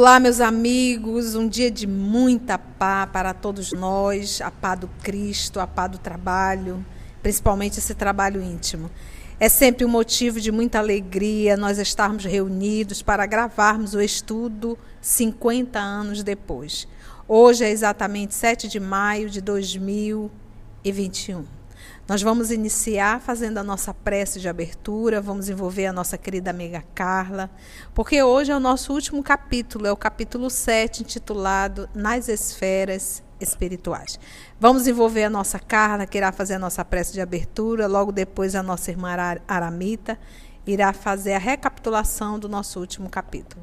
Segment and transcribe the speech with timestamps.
[0.00, 5.60] Olá, meus amigos, um dia de muita paz para todos nós, a paz do Cristo,
[5.60, 6.82] a paz do trabalho,
[7.22, 8.90] principalmente esse trabalho íntimo.
[9.38, 15.78] É sempre um motivo de muita alegria nós estarmos reunidos para gravarmos o estudo 50
[15.78, 16.88] anos depois.
[17.28, 21.59] Hoje é exatamente 7 de maio de 2021.
[22.08, 26.82] Nós vamos iniciar fazendo a nossa prece de abertura, vamos envolver a nossa querida amiga
[26.94, 27.50] Carla,
[27.94, 34.18] porque hoje é o nosso último capítulo, é o capítulo 7, intitulado Nas Esferas Espirituais.
[34.58, 38.54] Vamos envolver a nossa Carla, que irá fazer a nossa prece de abertura, logo depois
[38.54, 39.14] a nossa irmã
[39.46, 40.18] Aramita
[40.66, 43.62] irá fazer a recapitulação do nosso último capítulo.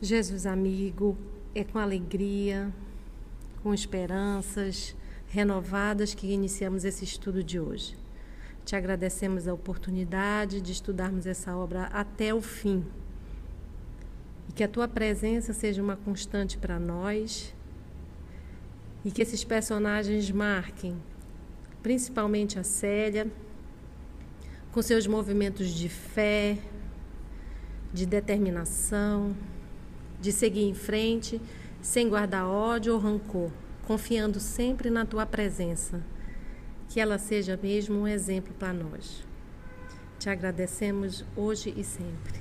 [0.00, 1.16] Jesus amigo,
[1.54, 2.72] é com alegria,
[3.62, 4.96] com esperanças
[5.28, 7.96] renovadas que iniciamos esse estudo de hoje.
[8.64, 12.84] Te agradecemos a oportunidade de estudarmos essa obra até o fim.
[14.48, 17.54] E que a tua presença seja uma constante para nós.
[19.04, 20.96] E que esses personagens marquem,
[21.82, 23.30] principalmente a Célia,
[24.70, 26.58] com seus movimentos de fé,
[27.92, 29.36] de determinação,
[30.20, 31.40] de seguir em frente
[31.82, 33.50] sem guardar ódio ou rancor,
[33.86, 36.00] confiando sempre na tua presença.
[36.88, 39.24] Que ela seja mesmo um exemplo para nós.
[40.18, 42.40] Te agradecemos hoje e sempre.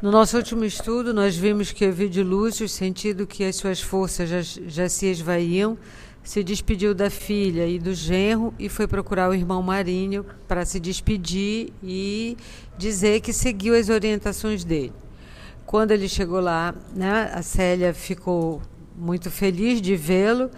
[0.00, 4.40] No nosso último estudo, nós vimos que Evídio Lúcio, sentindo que as suas forças já,
[4.40, 5.76] já se esvaíam,
[6.22, 10.78] se despediu da filha e do genro e foi procurar o irmão Marinho para se
[10.78, 12.36] despedir e
[12.76, 14.92] dizer que seguiu as orientações dele.
[15.68, 18.62] Quando ele chegou lá, né, a Célia ficou
[18.96, 20.50] muito feliz de vê-lo,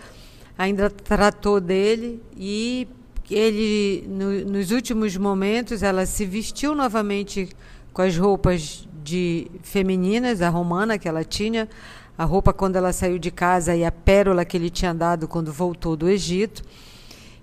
[0.57, 2.87] ainda tratou dele e
[3.29, 7.49] ele, no, nos últimos momentos, ela se vestiu novamente
[7.93, 11.69] com as roupas de femininas, a romana que ela tinha,
[12.17, 15.53] a roupa quando ela saiu de casa e a pérola que ele tinha dado quando
[15.53, 16.63] voltou do Egito.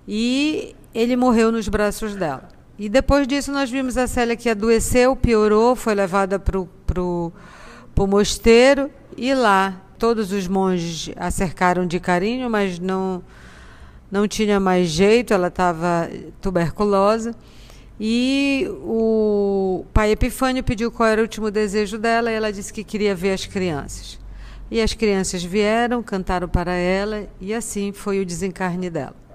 [0.07, 2.47] E ele morreu nos braços dela.
[2.79, 7.33] E depois disso nós vimos a Célia que adoeceu, piorou, foi levada para o
[7.97, 13.23] para o mosteiro e lá todos os monges a cercaram de carinho, mas não
[14.11, 16.07] não tinha mais jeito, ela estava
[16.39, 17.35] tuberculosa.
[17.99, 22.83] E o pai Epifânio pediu qual era o último desejo dela e ela disse que
[22.83, 24.19] queria ver as crianças.
[24.69, 29.26] E as crianças vieram, cantaram para ela e assim foi o desencarne dela.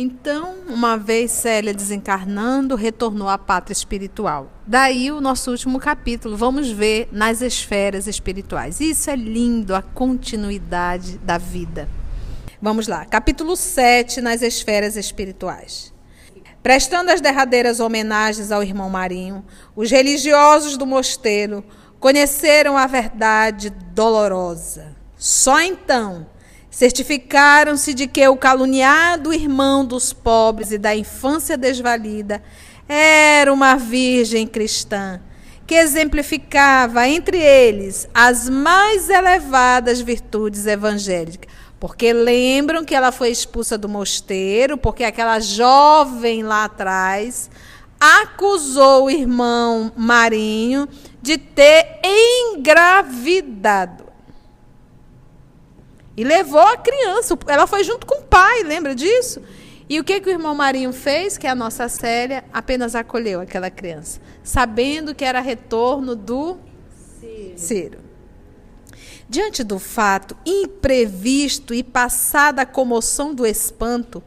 [0.00, 4.48] Então, uma vez Célia desencarnando, retornou à pátria espiritual.
[4.64, 8.80] Daí o nosso último capítulo, vamos ver nas esferas espirituais.
[8.80, 11.88] Isso é lindo, a continuidade da vida.
[12.62, 15.92] Vamos lá, capítulo 7, nas esferas espirituais.
[16.62, 19.44] Prestando as derradeiras homenagens ao irmão Marinho,
[19.74, 21.64] os religiosos do mosteiro
[21.98, 24.94] conheceram a verdade dolorosa.
[25.16, 26.24] Só então
[26.78, 32.40] Certificaram-se de que o caluniado irmão dos pobres e da infância desvalida
[32.88, 35.20] era uma virgem cristã,
[35.66, 41.52] que exemplificava entre eles as mais elevadas virtudes evangélicas.
[41.80, 47.50] Porque lembram que ela foi expulsa do mosteiro, porque aquela jovem lá atrás
[47.98, 50.88] acusou o irmão Marinho
[51.20, 51.98] de ter
[52.54, 54.07] engravidado.
[56.18, 57.38] E levou a criança.
[57.46, 59.40] Ela foi junto com o pai, lembra disso?
[59.88, 61.38] E o que, que o irmão Marinho fez?
[61.38, 66.58] Que a nossa Célia apenas acolheu aquela criança, sabendo que era retorno do
[67.20, 67.52] Ciro.
[67.56, 67.98] Ciro.
[69.28, 74.20] Diante do fato imprevisto e passada a comoção do espanto,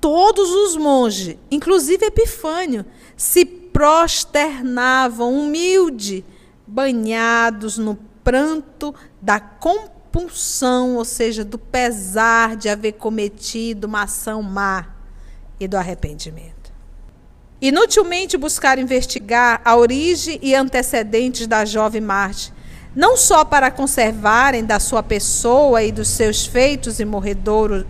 [0.00, 2.84] todos os monges, inclusive Epifânio,
[3.16, 6.24] se prosternavam humilde,
[6.66, 8.92] banhados no pranto
[9.22, 14.86] da compaixão punção, ou seja, do pesar de haver cometido uma ação má
[15.58, 16.72] e do arrependimento.
[17.60, 22.52] Inutilmente buscar investigar a origem e antecedentes da jovem Marte,
[22.94, 27.86] não só para conservarem da sua pessoa e dos seus feitos e morredouro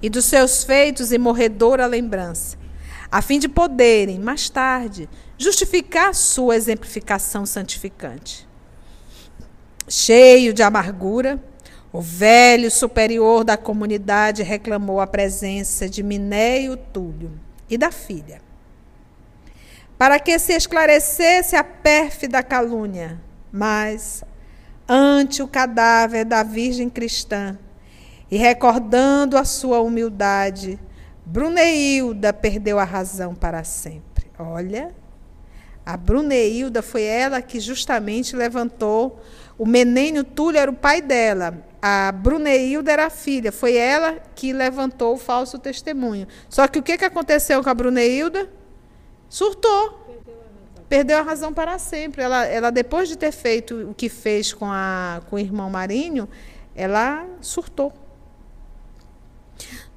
[0.00, 2.56] e dos seus feitos e morredora lembrança,
[3.10, 8.47] a fim de poderem, mais tarde, justificar sua exemplificação santificante
[9.88, 11.42] cheio de amargura,
[11.92, 17.32] o velho superior da comunidade reclamou a presença de Minéio Túlio
[17.68, 18.40] e da filha.
[19.96, 23.20] Para que se esclarecesse a pérfida calúnia,
[23.50, 24.22] mas,
[24.88, 27.58] ante o cadáver da Virgem Cristã,
[28.30, 30.78] e recordando a sua humildade,
[31.24, 34.30] Bruneilda perdeu a razão para sempre.
[34.38, 34.94] Olha,
[35.84, 39.20] a Bruneilda foi ela que justamente levantou.
[39.58, 41.66] O Menênio Túlio era o pai dela.
[41.82, 43.50] A Bruneilda era a filha.
[43.50, 46.28] Foi ela que levantou o falso testemunho.
[46.48, 48.48] Só que o que, que aconteceu com a Bruneilda?
[49.28, 50.06] Surtou.
[50.88, 52.22] Perdeu a razão para sempre.
[52.22, 56.28] Ela, ela, depois de ter feito o que fez com, a, com o irmão Marinho,
[56.74, 57.92] ela surtou.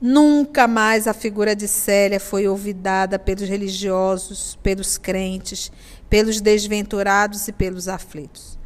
[0.02, 5.72] Nunca mais a figura de Célia foi olvidada pelos religiosos, pelos crentes,
[6.10, 8.60] pelos desventurados e pelos aflitos.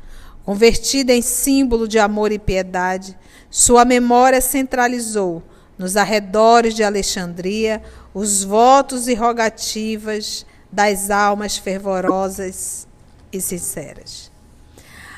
[0.45, 3.17] Convertida em símbolo de amor e piedade,
[3.49, 5.41] sua memória centralizou
[5.75, 7.81] nos arredores de Alexandria
[8.13, 12.87] os votos e rogativas das almas fervorosas
[13.33, 14.31] e sinceras.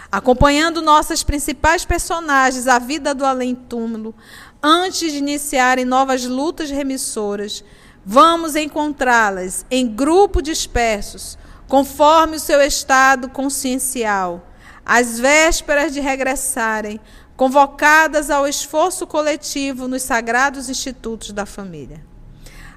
[0.09, 4.15] Acompanhando nossas principais personagens, a vida do além-túmulo,
[4.63, 7.63] antes de iniciarem novas lutas remissoras,
[8.05, 11.37] vamos encontrá-las em grupo dispersos,
[11.67, 14.47] conforme o seu estado consciencial,
[14.87, 16.97] às vésperas de regressarem,
[17.35, 22.01] convocadas ao esforço coletivo nos sagrados institutos da família.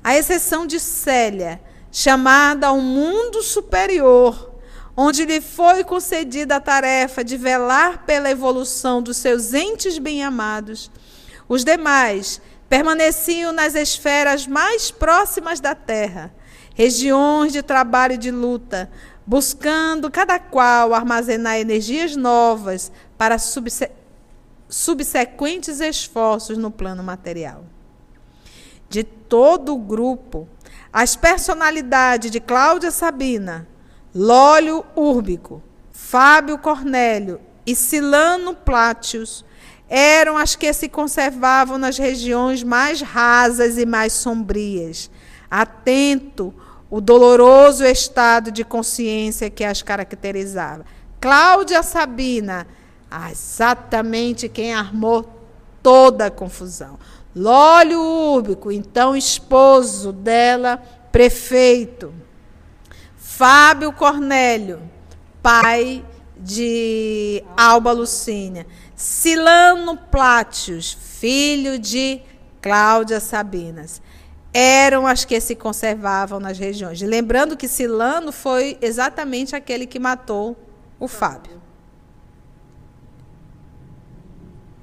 [0.03, 1.63] A exceção de Célia,
[1.93, 4.57] chamada ao mundo superior,
[4.97, 10.91] onde lhe foi concedida a tarefa de velar pela evolução dos seus entes bem-amados,
[11.49, 16.35] os demais permaneciam nas esferas mais próximas da terra,
[16.75, 18.91] regiões de trabalho e de luta,
[19.27, 23.91] buscando cada qual armazenar energias novas para subse
[24.69, 27.65] subsequentes esforços no plano material.
[28.89, 30.49] De todo o grupo,
[30.93, 33.67] as personalidades de Cláudia Sabina,
[34.15, 35.63] Lólio Úrbico,
[35.93, 39.45] Fábio Cornélio e Silano Plátios
[39.89, 45.11] eram as que se conservavam nas regiões mais rasas e mais sombrias,
[45.51, 46.55] atento
[46.91, 50.85] o doloroso estado de consciência que as caracterizava.
[51.21, 52.67] Cláudia Sabina,
[53.31, 55.29] exatamente quem armou
[55.83, 56.99] toda a confusão.
[57.35, 60.83] Lólio Úrbico, então esposo dela,
[61.13, 62.13] prefeito.
[63.17, 64.83] Fábio Cornélio,
[65.41, 66.05] pai
[66.37, 68.67] de Alba Lucínia.
[68.97, 72.21] Silano Plátios, filho de
[72.61, 74.03] Cláudia Sabinas,
[74.53, 77.01] eram as que se conservavam nas regiões.
[77.01, 80.57] Lembrando que Silano foi exatamente aquele que matou
[80.99, 81.61] o Fábio.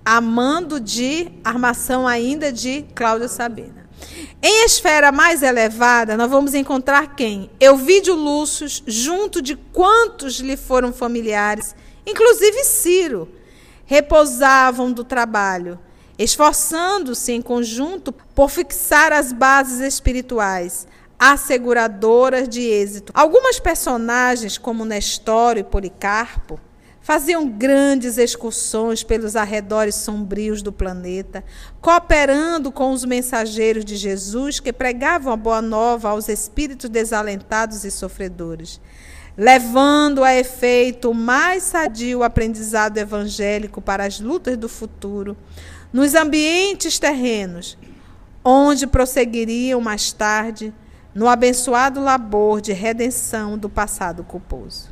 [0.05, 3.87] Amando de armação ainda de Cláudia Sabina.
[4.41, 7.49] Em esfera mais elevada, nós vamos encontrar quem?
[7.59, 11.75] Euvídio Lúcio, junto de quantos lhe foram familiares,
[12.05, 13.27] inclusive Ciro,
[13.85, 15.79] repousavam do trabalho,
[16.17, 20.87] esforçando-se em conjunto por fixar as bases espirituais,
[21.19, 23.11] asseguradoras de êxito.
[23.15, 26.59] Algumas personagens, como Nestório e Policarpo,
[27.01, 31.43] faziam grandes excursões pelos arredores sombrios do planeta,
[31.79, 37.91] cooperando com os mensageiros de Jesus que pregavam a boa nova aos espíritos desalentados e
[37.91, 38.81] sofredores
[39.37, 45.37] levando a efeito o mais sadio aprendizado evangélico para as lutas do futuro,
[45.91, 47.77] nos ambientes terrenos,
[48.43, 50.73] onde prosseguiriam mais tarde
[51.13, 54.89] no abençoado labor de redenção do passado culposo.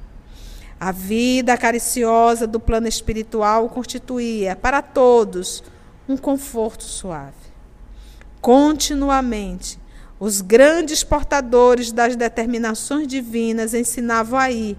[0.80, 5.64] A vida cariciosa do plano espiritual constituía, para todos,
[6.08, 7.34] um conforto suave.
[8.42, 9.80] Continuamente,
[10.20, 14.78] os grandes portadores das determinações divinas ensinavam aí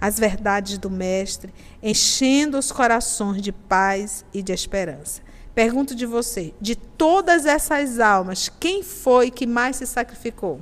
[0.00, 1.52] as verdades do Mestre,
[1.82, 5.22] enchendo os corações de paz e de esperança.
[5.54, 10.60] Pergunto de você, de todas essas almas, quem foi que mais se sacrificou?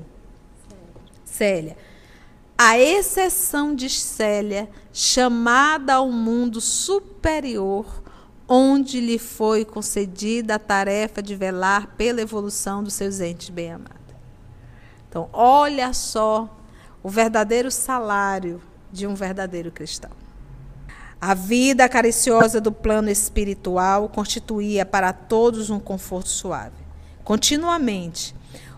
[1.24, 1.76] Célia.
[2.58, 8.02] A exceção de Célia, chamada ao mundo superior,
[8.46, 13.96] onde lhe foi concedida a tarefa de velar pela evolução dos seus entes bem-amados.
[15.08, 16.54] Então, olha só
[17.02, 18.60] o verdadeiro salário
[18.92, 20.21] de um verdadeiro cristão.
[21.24, 26.74] A vida cariciosa do plano espiritual constituía para todos um conforto suave.
[27.22, 28.34] Continuamente,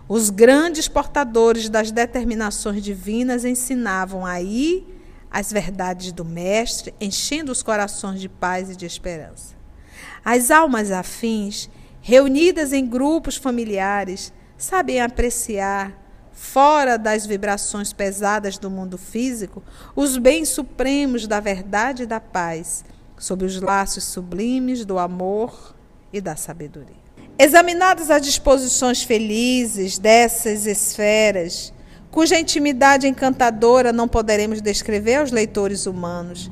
[0.07, 4.85] os grandes portadores das determinações divinas ensinavam aí
[5.31, 9.55] as verdades do Mestre, enchendo os corações de paz e de esperança.
[10.23, 11.67] As almas afins,
[11.99, 16.04] reunidas em grupos familiares, sabem apreciar
[16.35, 19.63] fora das vibrações pesadas do mundo físico,
[19.95, 22.83] os bens supremos da verdade e da paz,
[23.17, 25.73] sob os laços sublimes do amor
[26.11, 27.05] e da sabedoria.
[27.39, 31.73] Examinadas as disposições felizes dessas esferas,
[32.11, 36.51] cuja intimidade encantadora não poderemos descrever aos leitores humanos.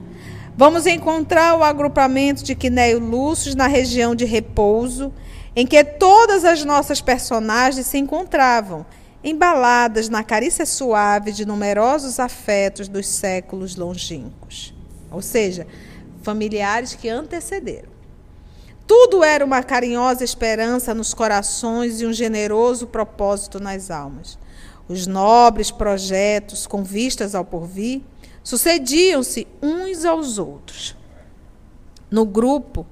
[0.56, 5.12] Vamos encontrar o agrupamento de Quinéio Lúcio na região de repouso,
[5.56, 8.86] em que todas as nossas personagens se encontravam,
[9.24, 14.74] embaladas na carícia suave de numerosos afetos dos séculos longínquos.
[15.10, 15.66] Ou seja,
[16.22, 17.94] familiares que antecederam.
[18.86, 24.38] Tudo era uma carinhosa esperança nos corações e um generoso propósito nas almas.
[24.88, 28.02] Os nobres projetos com vistas ao porvir
[28.44, 30.98] sucediam-se uns aos outros.
[32.12, 32.86] No grupo,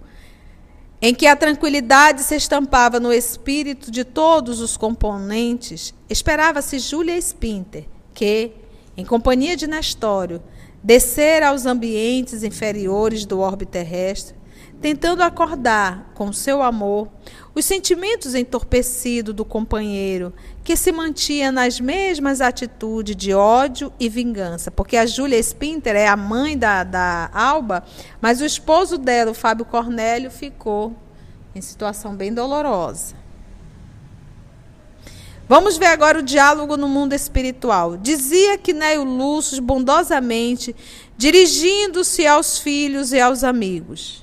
[1.02, 7.86] em que a tranquilidade se estampava no espírito de todos os componentes, esperava-se Júlia Spinter,
[8.14, 8.52] que,
[8.96, 10.42] em companhia de Nestório,
[10.84, 14.36] descer aos ambientes inferiores do orbe terrestre,
[14.82, 17.08] tentando acordar com seu amor
[17.54, 20.34] os sentimentos entorpecidos do companheiro,
[20.64, 24.72] que se mantinha nas mesmas atitudes de ódio e vingança.
[24.72, 27.84] Porque a Júlia Spinter é a mãe da, da Alba,
[28.22, 30.96] mas o esposo dela, o Fábio Cornélio, ficou
[31.54, 33.22] em situação bem dolorosa.
[35.48, 37.98] Vamos ver agora o diálogo no mundo espiritual.
[37.98, 40.74] Dizia que Neio Lúcio bondosamente,
[41.18, 44.21] dirigindo-se aos filhos e aos amigos.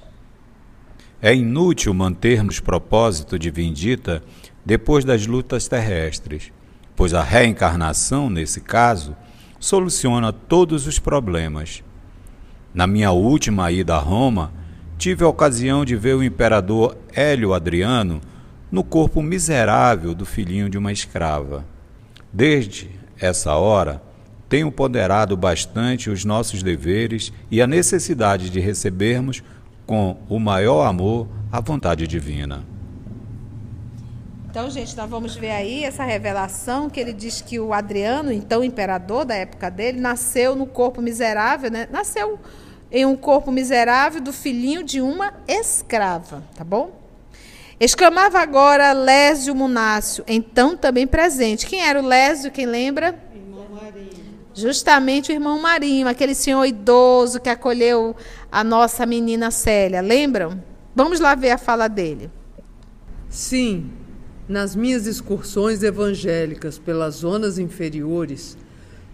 [1.21, 4.23] É inútil mantermos propósito de vindita
[4.65, 6.53] depois das lutas terrestres,
[6.95, 9.17] pois a reencarnação, nesse caso,
[9.59, 11.83] soluciona todos os problemas.
[12.73, 14.53] Na minha última ida a Roma,
[14.97, 18.21] tive a ocasião de ver o imperador Hélio Adriano
[18.71, 21.65] no corpo miserável do filhinho de uma escrava.
[22.33, 24.01] Desde essa hora,
[24.49, 29.43] tenho ponderado bastante os nossos deveres e a necessidade de recebermos
[29.88, 32.62] com o maior amor a vontade divina.
[34.50, 38.62] Então, gente, nós vamos ver aí essa revelação que ele diz que o Adriano, então
[38.62, 41.88] imperador da época dele, nasceu no corpo miserável, né?
[41.90, 42.38] Nasceu
[42.92, 46.90] em um corpo miserável do filhinho de uma escrava, tá bom?
[47.80, 51.66] Exclamava agora Lésio Munácio, então também presente.
[51.66, 52.50] Quem era o Lésio?
[52.50, 53.18] Quem lembra?
[53.35, 54.11] Irmão Marinho.
[54.54, 58.14] Justamente o irmão Marinho, aquele senhor idoso que acolheu
[58.50, 60.00] a nossa menina Célia.
[60.00, 60.62] Lembram?
[60.95, 62.31] Vamos lá ver a fala dele.
[63.28, 63.90] Sim,
[64.49, 68.57] nas minhas excursões evangélicas pelas zonas inferiores,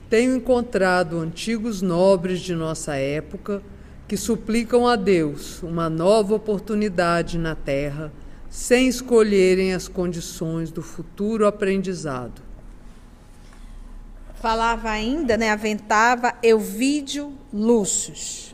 [0.09, 3.61] tenho encontrado antigos nobres de nossa época
[4.07, 8.13] que suplicam a Deus uma nova oportunidade na terra
[8.49, 12.41] sem escolherem as condições do futuro aprendizado.
[14.37, 18.54] Falava ainda, né, aventava Euvídio Lúcius.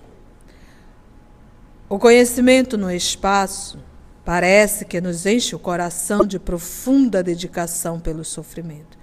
[1.93, 3.77] O conhecimento no espaço
[4.25, 8.97] parece que nos enche o coração de profunda dedicação pelo sofrimento.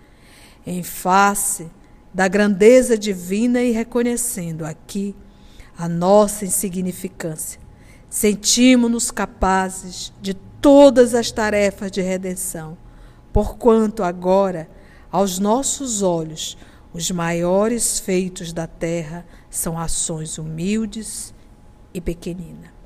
[0.65, 1.70] Em face
[2.13, 5.13] da grandeza divina e reconhecendo aqui
[5.77, 7.60] a nossa insignificância,
[8.10, 12.77] sentimos-nos capazes de todas as tarefas de redenção,
[13.34, 14.70] porquanto agora,
[15.12, 16.58] aos nossos olhos,
[16.94, 21.34] os maiores feitos da terra são ações humildes
[21.94, 22.76] e pequeninas.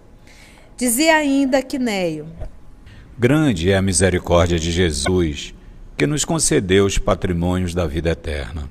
[0.81, 2.25] Dizia ainda Quinéio:
[3.15, 5.53] Grande é a misericórdia de Jesus,
[5.95, 8.67] que nos concedeu os patrimônios da vida eterna.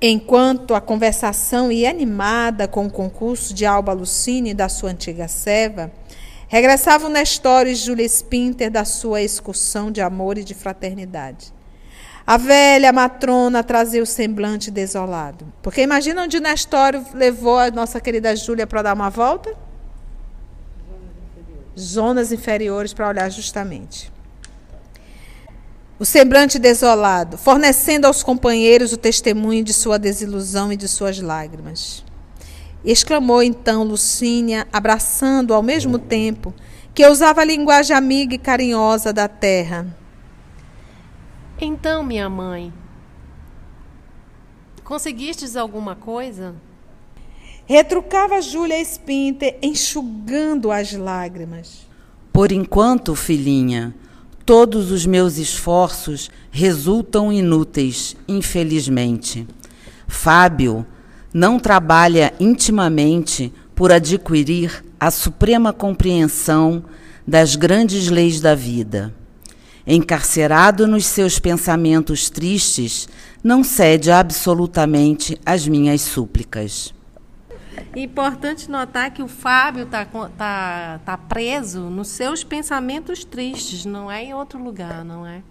[0.00, 5.26] Enquanto a conversação ia animada com o concurso de Alba Lucine e da sua antiga
[5.26, 5.90] serva,
[6.46, 11.52] Regressavam Nestor e Júlia Spinter da sua excursão de amor e de fraternidade.
[12.24, 15.52] A velha matrona trazia o semblante desolado.
[15.60, 19.52] Porque imagina onde Nestório levou a nossa querida Júlia para dar uma volta?
[21.78, 24.12] Zonas inferiores para olhar justamente.
[25.98, 32.04] O semblante desolado, fornecendo aos companheiros o testemunho de sua desilusão e de suas lágrimas.
[32.84, 36.52] Exclamou então Lucínia, abraçando ao mesmo tempo
[36.94, 39.86] que usava a linguagem amiga e carinhosa da terra.
[41.60, 42.72] Então, minha mãe,
[44.84, 46.54] conseguistes alguma coisa?
[47.66, 51.86] Retrucava Júlia Spinter, enxugando as lágrimas.
[52.30, 53.94] Por enquanto, filhinha,
[54.44, 59.46] todos os meus esforços resultam inúteis, infelizmente.
[60.06, 60.84] Fábio
[61.32, 66.84] não trabalha intimamente por adquirir a suprema compreensão
[67.26, 69.14] das grandes leis da vida.
[69.86, 73.08] Encarcerado nos seus pensamentos tristes,
[73.42, 76.92] não cede absolutamente às minhas súplicas.
[77.96, 80.04] Importante notar que o Fábio está
[80.36, 85.42] tá, tá preso nos seus pensamentos tristes, não é em outro lugar, não é?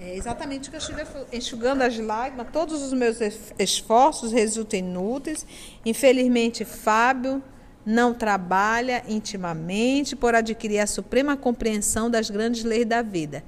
[0.00, 1.02] É exatamente o que eu estive
[1.32, 2.48] enxugando as lágrimas.
[2.52, 3.18] Todos os meus
[3.56, 5.46] esforços resultam inúteis.
[5.86, 7.40] Infelizmente, Fábio
[7.86, 13.44] não trabalha intimamente por adquirir a suprema compreensão das grandes leis da vida.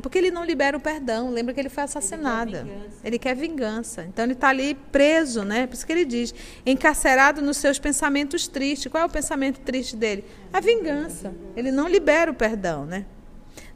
[0.00, 1.30] Porque ele não libera o perdão.
[1.30, 2.56] Lembra que ele foi assassinado.
[2.56, 4.04] Ele quer, ele quer vingança.
[4.04, 5.66] Então ele está ali preso, né?
[5.66, 6.34] Por isso que ele diz,
[6.66, 8.90] encarcerado nos seus pensamentos tristes.
[8.90, 10.24] Qual é o pensamento triste dele?
[10.52, 11.32] A vingança.
[11.56, 13.06] Ele não libera o perdão, né?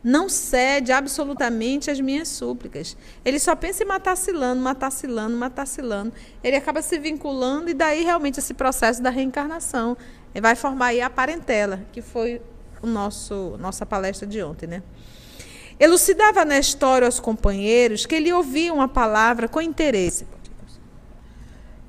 [0.07, 2.97] não cede absolutamente às minhas súplicas.
[3.25, 6.13] Ele só pensa em matar Cilano, matar Cilano, matar Cilano.
[6.45, 9.97] Ele acaba se vinculando e daí realmente esse processo da reencarnação
[10.33, 12.41] ele vai formar aí a parentela, que foi
[12.81, 14.83] o nosso nossa palestra de ontem, né?
[15.79, 20.27] Elucidava na história aos companheiros que ele ouvia uma palavra com interesse.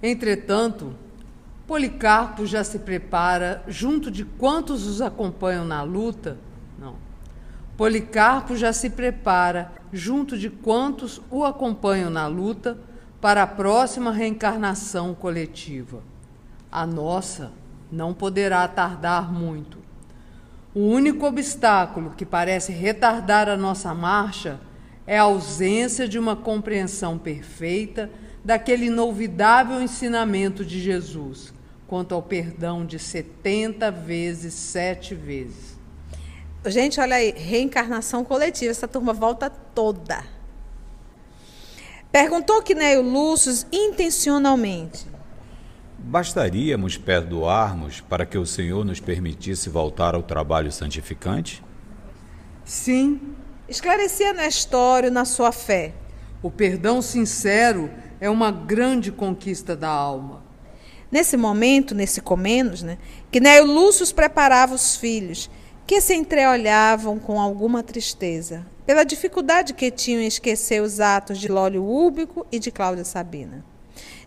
[0.04, 0.94] Entretanto,
[1.66, 6.38] Policarpo já se prepara, junto de quantos os acompanham na luta,
[7.78, 12.76] Policarpo já se prepara, junto de quantos o acompanham na luta,
[13.22, 16.02] para a próxima reencarnação coletiva.
[16.72, 17.52] A nossa
[17.92, 19.78] não poderá tardar muito.
[20.78, 24.60] O único obstáculo que parece retardar a nossa marcha
[25.08, 28.12] é a ausência de uma compreensão perfeita
[28.46, 31.52] daquele inolvidável ensinamento de Jesus
[31.88, 35.76] quanto ao perdão de 70 vezes, sete vezes.
[36.68, 40.24] Gente, olha aí, reencarnação coletiva, essa turma volta toda.
[42.12, 45.08] Perguntou Quinéio Lúcio intencionalmente.
[46.00, 51.64] Bastaríamos perdoarmos para que o Senhor nos permitisse voltar ao trabalho santificante?
[52.64, 53.20] Sim.
[53.68, 55.94] Esclarecia Nestório na sua fé.
[56.42, 57.90] O perdão sincero
[58.22, 60.44] é uma grande conquista da alma.
[61.12, 62.98] Nesse momento, nesse comenos, né,
[63.32, 65.50] Quinéio Lúcio preparava os filhos
[65.86, 71.48] que se entreolhavam com alguma tristeza, pela dificuldade que tinham em esquecer os atos de
[71.48, 73.66] Lólio Úbico e de Cláudia Sabina.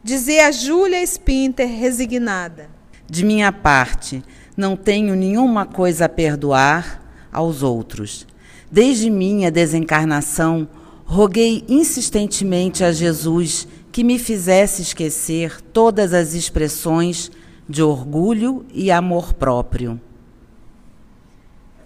[0.03, 2.71] Dizia Júlia Spinter, resignada:
[3.07, 4.25] De minha parte,
[4.57, 8.27] não tenho nenhuma coisa a perdoar aos outros.
[8.71, 10.67] Desde minha desencarnação,
[11.05, 17.31] roguei insistentemente a Jesus que me fizesse esquecer todas as expressões
[17.69, 20.01] de orgulho e amor próprio.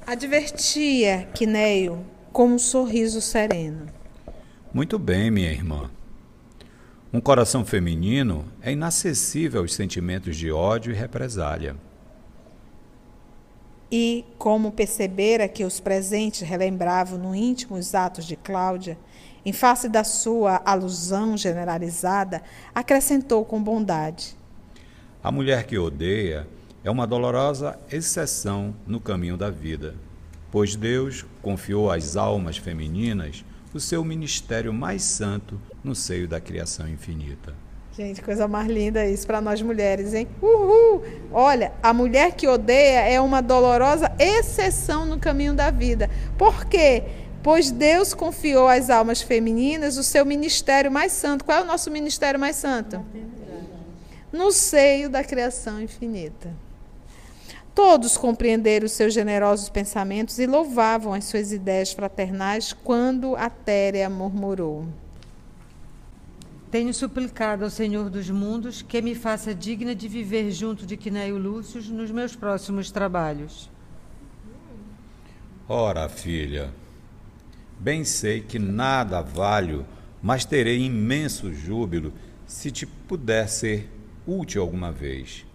[0.06, 3.86] Advertia Quineio com um sorriso sereno.
[4.72, 5.90] Muito bem, minha irmã.
[7.14, 11.76] Um coração feminino é inacessível aos sentimentos de ódio e represália.
[13.88, 18.98] E, como percebera que os presentes relembravam no íntimo os atos de Cláudia,
[19.46, 22.42] em face da sua alusão generalizada,
[22.74, 24.36] acrescentou com bondade:
[25.22, 26.48] A mulher que odeia
[26.82, 29.94] é uma dolorosa exceção no caminho da vida,
[30.50, 36.88] pois Deus confiou às almas femininas o seu ministério mais santo no seio da criação
[36.88, 37.54] infinita.
[37.96, 40.26] Gente, coisa mais linda isso para nós mulheres, hein?
[40.42, 41.04] Uhul!
[41.30, 46.10] Olha, a mulher que odeia é uma dolorosa exceção no caminho da vida.
[46.36, 47.04] Por quê?
[47.40, 51.44] Pois Deus confiou às almas femininas o seu ministério mais santo.
[51.44, 53.04] Qual é o nosso ministério mais santo?
[54.32, 56.50] No seio da criação infinita.
[57.72, 64.10] Todos compreenderam os seus generosos pensamentos e louvavam as suas ideias fraternais quando a Téria
[64.10, 64.86] murmurou.
[66.74, 71.38] Tenho suplicado ao Senhor dos mundos que me faça digna de viver junto de Quinéio
[71.38, 73.70] Lúcio nos meus próximos trabalhos.
[75.68, 76.74] Ora, filha,
[77.78, 79.86] bem sei que nada valho,
[80.20, 82.12] mas terei imenso júbilo
[82.44, 83.88] se te puder ser
[84.26, 85.46] útil alguma vez.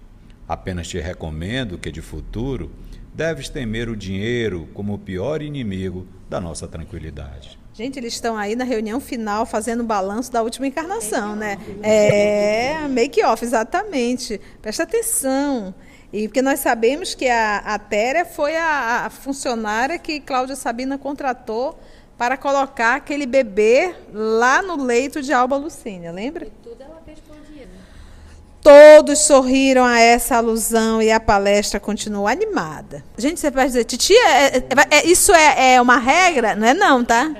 [0.47, 2.71] Apenas te recomendo que de futuro
[3.13, 7.58] deves temer o dinheiro como o pior inimigo da nossa tranquilidade.
[7.79, 11.57] Gente, eles estão aí na reunião final fazendo o balanço da última encarnação, né?
[11.81, 14.37] É, make-off, exatamente.
[14.61, 15.73] Presta atenção.
[16.11, 20.97] E porque nós sabemos que a, a Téria foi a, a funcionária que Cláudia Sabina
[20.97, 21.79] contratou
[22.17, 26.47] para colocar aquele bebê lá no leito de Alba Lucínia, lembra?
[26.47, 26.99] E tudo ela
[28.61, 33.03] Todos sorriram a essa alusão e a palestra continuou animada.
[33.17, 36.55] Gente, você vai dizer, titia, é, é, é, isso é, é, uma regra?
[36.55, 37.33] Não é não, tá?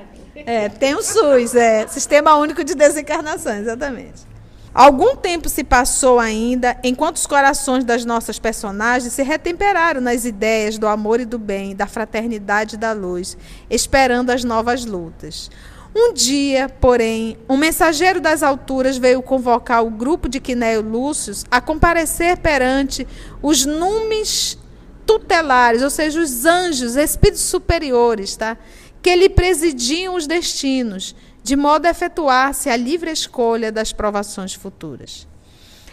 [0.45, 4.29] É, tem o SUS, é Sistema Único de Desencarnação, exatamente.
[4.73, 10.77] Algum tempo se passou ainda, enquanto os corações das nossas personagens se retemperaram nas ideias
[10.77, 13.35] do amor e do bem, da fraternidade e da luz,
[13.69, 15.49] esperando as novas lutas.
[15.95, 21.59] Um dia, porém, um mensageiro das alturas veio convocar o grupo de Quinéio Lúcio a
[21.59, 23.07] comparecer perante
[23.41, 24.55] os numes
[25.03, 28.55] tutelares, ou seja, os anjos, espíritos superiores, tá?
[29.01, 35.27] Que lhe presidiam os destinos, de modo a efetuar-se a livre escolha das provações futuras.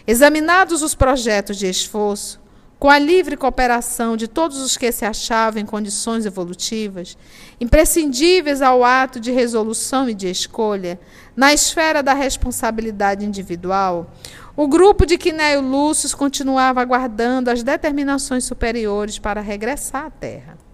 [0.07, 2.41] Examinados os projetos de esforço,
[2.79, 7.17] com a livre cooperação de todos os que se achavam em condições evolutivas,
[7.61, 11.01] imprescindíveis ao ato de resolução e de escolha,
[11.35, 14.11] na esfera da responsabilidade individual,
[14.55, 20.66] o grupo de Quinéio Lúcius continuava aguardando as determinações superiores para regressar à Terra.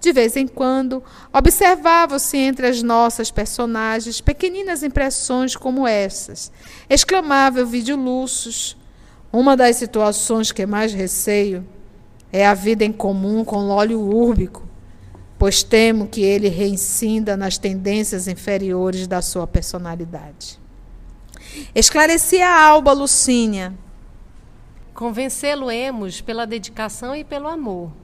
[0.00, 6.50] De vez em quando, observavam-se entre as nossas personagens pequeninas impressões como essas.
[6.88, 8.78] Exclamava o vídeo Lúcius.
[9.30, 11.66] Uma das situações que mais receio
[12.32, 14.66] é a vida em comum com óleo úrbico,
[15.38, 20.58] pois temo que ele reincida nas tendências inferiores da sua personalidade.
[21.74, 23.74] Esclarecia a alba Lucínia.
[24.94, 27.99] Convencê-lo-emos pela dedicação e pelo amor.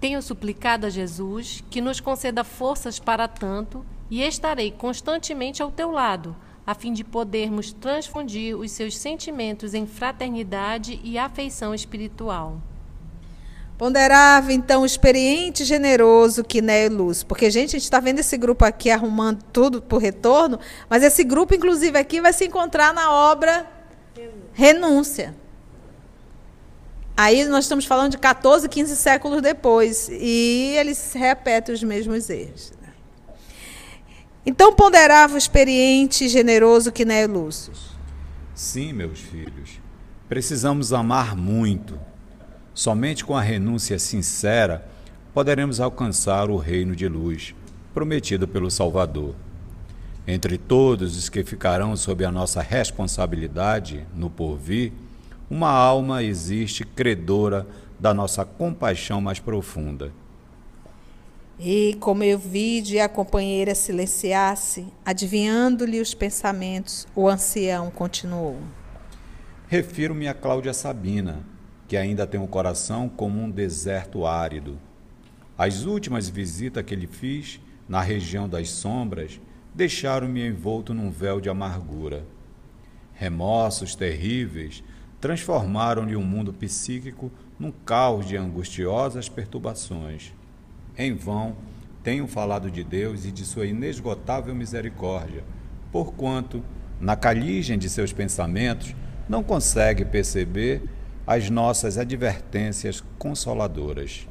[0.00, 5.90] Tenho suplicado a Jesus que nos conceda forças para tanto e estarei constantemente ao teu
[5.90, 12.60] lado, a fim de podermos transfundir os seus sentimentos em fraternidade e afeição espiritual.
[13.76, 17.22] Ponderava então o experiente e generoso Quiné Luz.
[17.22, 20.58] Porque, gente, a gente está vendo esse grupo aqui arrumando tudo por retorno,
[20.90, 23.66] mas esse grupo, inclusive, aqui vai se encontrar na obra
[24.52, 25.34] Renúncia.
[27.18, 30.08] Aí nós estamos falando de 14, 15 séculos depois.
[30.08, 32.72] E eles repetem os mesmos erros.
[34.46, 37.72] Então ponderava o experiente e generoso Quiné Lúcio.
[38.54, 39.80] Sim, meus filhos.
[40.28, 41.98] Precisamos amar muito
[42.78, 44.86] Somente com a renúncia sincera
[45.34, 47.52] poderemos alcançar o reino de luz
[47.92, 49.34] prometido pelo Salvador.
[50.24, 54.92] Entre todos os que ficarão sob a nossa responsabilidade no porvir,
[55.50, 57.66] uma alma existe credora
[57.98, 60.12] da nossa compaixão mais profunda.
[61.58, 68.58] E como eu vi de a companheira silenciar-se, adivinhando-lhe os pensamentos, o ancião continuou.
[69.66, 71.40] Refiro-me a Cláudia Sabina,
[71.88, 74.78] que ainda tem o coração como um deserto árido.
[75.56, 79.40] As últimas visitas que lhe fiz na região das sombras
[79.74, 82.24] deixaram-me envolto num véu de amargura.
[83.14, 84.84] Remorsos terríveis
[85.20, 90.32] transformaram-lhe o um mundo psíquico num caos de angustiosas perturbações.
[90.96, 91.56] Em vão
[92.02, 95.44] tenho falado de Deus e de sua inesgotável misericórdia,
[95.90, 96.62] porquanto,
[97.00, 98.94] na caligem de seus pensamentos,
[99.28, 100.82] não consegue perceber
[101.26, 104.26] as nossas advertências consoladoras.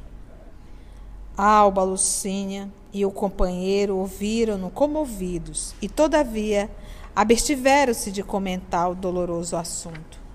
[1.36, 6.68] Alba, Lucínia e o companheiro ouviram-no comovidos e, todavia,
[7.14, 10.27] abstiveram-se de comentar o doloroso assunto.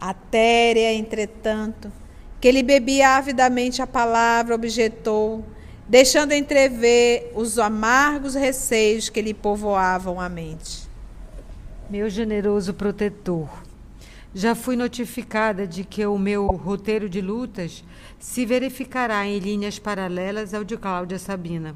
[0.00, 0.14] A
[0.92, 1.90] entretanto,
[2.40, 5.44] que lhe bebia avidamente a palavra, objetou,
[5.88, 10.86] deixando entrever os amargos receios que lhe povoavam a mente.
[11.88, 13.48] Meu generoso protetor,
[14.34, 17.82] já fui notificada de que o meu roteiro de lutas
[18.18, 21.74] se verificará em linhas paralelas ao de Cláudia Sabina,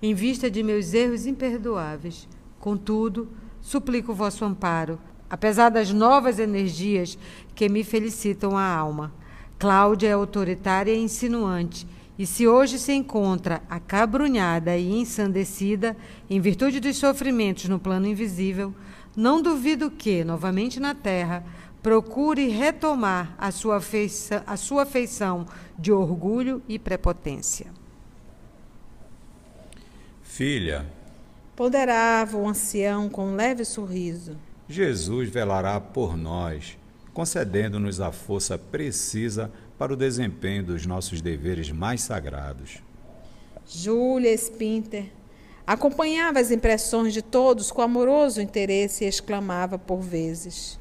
[0.00, 2.28] em vista de meus erros imperdoáveis.
[2.60, 3.28] Contudo,
[3.60, 7.18] suplico vosso amparo, apesar das novas energias
[7.54, 9.12] que me felicitam a alma.
[9.58, 11.86] Cláudia é autoritária e insinuante,
[12.18, 15.96] e se hoje se encontra acabrunhada e ensandecida
[16.28, 18.74] em virtude dos sofrimentos no plano invisível,
[19.16, 21.44] não duvido que, novamente na terra,
[21.82, 25.46] procure retomar a sua, feição, a sua feição
[25.78, 27.66] de orgulho e prepotência.
[30.22, 30.86] Filha,
[31.56, 34.36] ponderava o ancião com um leve sorriso.
[34.68, 36.76] Jesus velará por nós,
[37.14, 42.82] concedendo-nos a força precisa para o desempenho dos nossos deveres mais sagrados.
[43.66, 45.06] Júlia Spinter
[45.66, 50.78] acompanhava as impressões de todos com amoroso interesse e exclamava por vezes: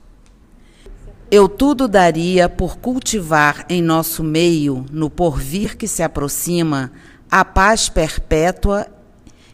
[1.29, 6.89] eu tudo daria por cultivar em nosso meio, no porvir que se aproxima,
[7.29, 8.87] a paz perpétua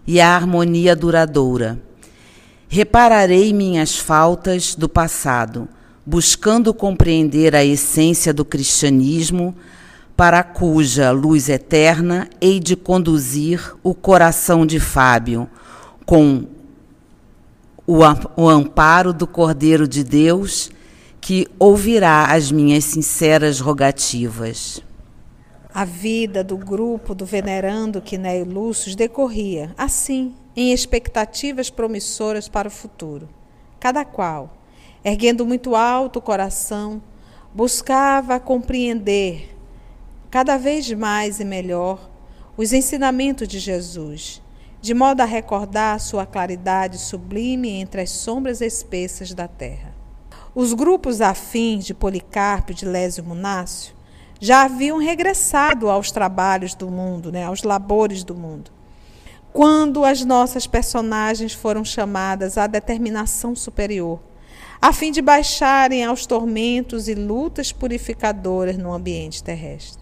[0.06, 1.82] e a harmonia duradoura.
[2.76, 5.70] Repararei minhas faltas do passado,
[6.04, 9.56] buscando compreender a essência do cristianismo,
[10.18, 15.48] para cuja luz eterna hei de conduzir o coração de Fábio,
[16.04, 16.48] com
[17.86, 20.72] o amparo do Cordeiro de Deus
[21.22, 24.82] que ouvirá as minhas sinceras rogativas.
[25.72, 32.72] A vida do grupo do venerando Quinéio Lúcio decorria, assim, em expectativas promissoras para o
[32.72, 33.28] futuro.
[33.80, 34.58] Cada qual,
[35.04, 37.02] erguendo muito alto o coração,
[37.54, 39.56] buscava compreender
[40.30, 42.10] cada vez mais e melhor
[42.58, 44.42] os ensinamentos de Jesus,
[44.82, 49.94] de modo a recordar sua claridade sublime entre as sombras espessas da terra.
[50.56, 53.96] Os grupos afins de Policarpo e de Lésio Munácio
[54.40, 58.72] já haviam regressado aos trabalhos do mundo, né, aos labores do mundo.
[59.54, 64.20] Quando as nossas personagens foram chamadas à determinação superior,
[64.82, 70.02] a fim de baixarem aos tormentos e lutas purificadoras no ambiente terrestre.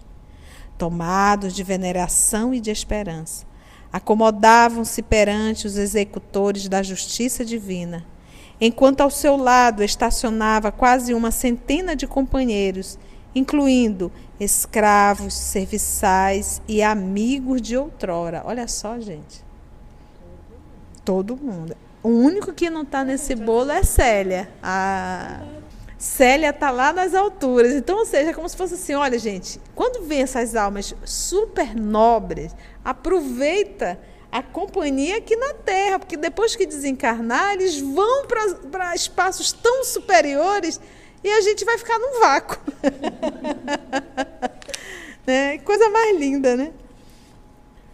[0.78, 3.44] Tomados de veneração e de esperança,
[3.92, 8.06] acomodavam-se perante os executores da justiça divina,
[8.58, 12.98] enquanto ao seu lado estacionava quase uma centena de companheiros,
[13.34, 18.42] incluindo escravos, serviçais e amigos de outrora.
[18.44, 19.44] Olha só, gente.
[21.04, 21.76] Todo mundo.
[22.02, 24.48] O único que não está nesse bolo é Célia.
[24.62, 25.40] A
[25.96, 27.72] Célia está lá nas alturas.
[27.72, 31.76] Então, ou seja, é como se fosse assim: olha, gente, quando vem essas almas super
[31.76, 33.98] nobres, aproveita
[34.32, 40.80] a companhia aqui na Terra, porque depois que desencarnar, eles vão para espaços tão superiores
[41.22, 42.58] e a gente vai ficar num vácuo.
[45.26, 45.58] né?
[45.58, 46.72] Coisa mais linda, né?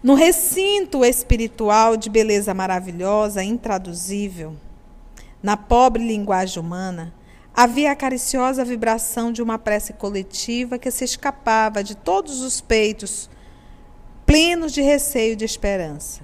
[0.02, 4.54] No recinto espiritual de beleza maravilhosa, intraduzível,
[5.42, 7.12] na pobre linguagem humana,
[7.54, 13.28] havia a cariciosa vibração de uma prece coletiva que se escapava de todos os peitos
[14.24, 16.20] plenos de receio e de esperança.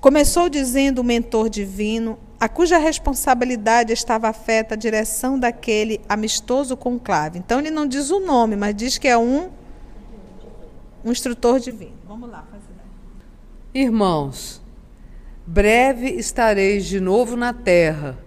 [0.00, 7.38] Começou dizendo o mentor divino, a cuja responsabilidade estava afeta a direção daquele amistoso conclave.
[7.38, 9.50] Então ele não diz o nome, mas diz que é um,
[11.04, 11.94] um instrutor divino.
[12.06, 12.46] Vamos lá.
[13.74, 14.62] Irmãos,
[15.46, 18.18] breve estareis de novo na terra,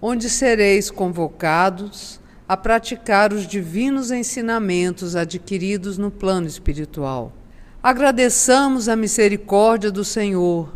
[0.00, 7.32] onde sereis convocados a praticar os divinos ensinamentos adquiridos no plano espiritual.
[7.82, 10.75] Agradeçamos a misericórdia do Senhor,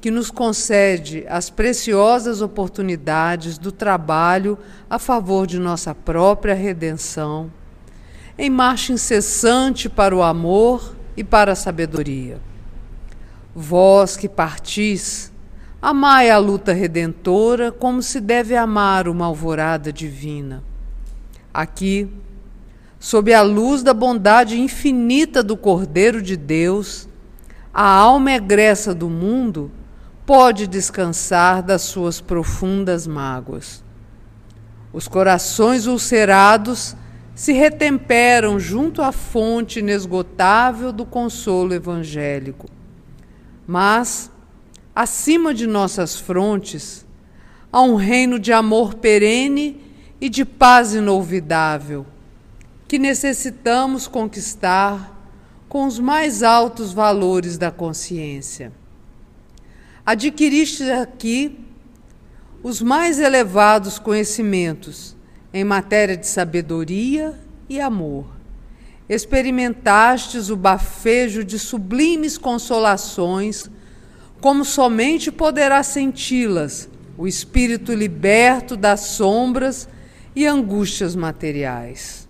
[0.00, 4.58] que nos concede as preciosas oportunidades do trabalho
[4.88, 7.52] a favor de nossa própria redenção,
[8.38, 12.40] em marcha incessante para o amor e para a sabedoria.
[13.54, 15.30] Vós que partis,
[15.82, 20.64] amai a luta redentora como se deve amar uma alvorada divina.
[21.52, 22.08] Aqui,
[22.98, 27.06] sob a luz da bondade infinita do Cordeiro de Deus,
[27.74, 29.70] a alma egressa do mundo
[30.30, 33.82] pode descansar das suas profundas mágoas.
[34.92, 36.94] Os corações ulcerados
[37.34, 42.68] se retemperam junto à fonte inesgotável do consolo evangélico.
[43.66, 44.30] Mas,
[44.94, 47.04] acima de nossas frontes,
[47.72, 49.82] há um reino de amor perene
[50.20, 52.06] e de paz inolvidável
[52.86, 55.12] que necessitamos conquistar
[55.68, 58.78] com os mais altos valores da consciência.
[60.10, 61.56] Adquiriste aqui
[62.64, 65.16] os mais elevados conhecimentos
[65.54, 68.26] em matéria de sabedoria e amor.
[69.08, 73.70] Experimentastes o bafejo de sublimes consolações,
[74.40, 79.88] como somente poderá senti-las o espírito liberto das sombras
[80.34, 82.28] e angústias materiais.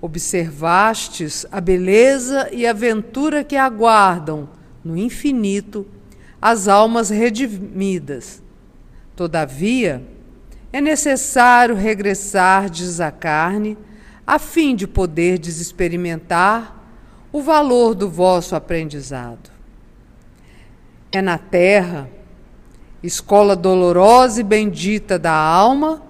[0.00, 4.48] Observastes a beleza e a aventura que aguardam
[4.84, 5.84] no infinito
[6.40, 8.42] as almas redimidas.
[9.16, 10.02] Todavia,
[10.72, 12.70] é necessário regressar
[13.00, 13.76] à carne,
[14.26, 16.76] a fim de poderdes experimentar
[17.32, 19.50] o valor do vosso aprendizado.
[21.10, 22.08] É na terra,
[23.02, 26.02] escola dolorosa e bendita da alma,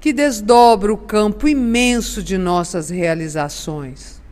[0.00, 4.22] que desdobra o campo imenso de nossas realizações.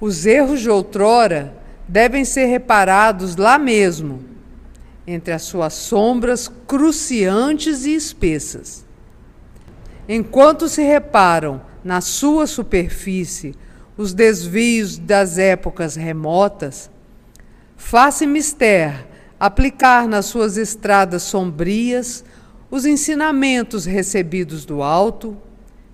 [0.00, 1.59] Os erros de outrora
[1.90, 4.20] devem ser reparados lá mesmo,
[5.04, 8.86] entre as suas sombras cruciantes e espessas.
[10.08, 13.56] Enquanto se reparam na sua superfície
[13.96, 16.88] os desvios das épocas remotas,
[17.76, 22.24] faça mister aplicar nas suas estradas sombrias
[22.70, 25.36] os ensinamentos recebidos do alto,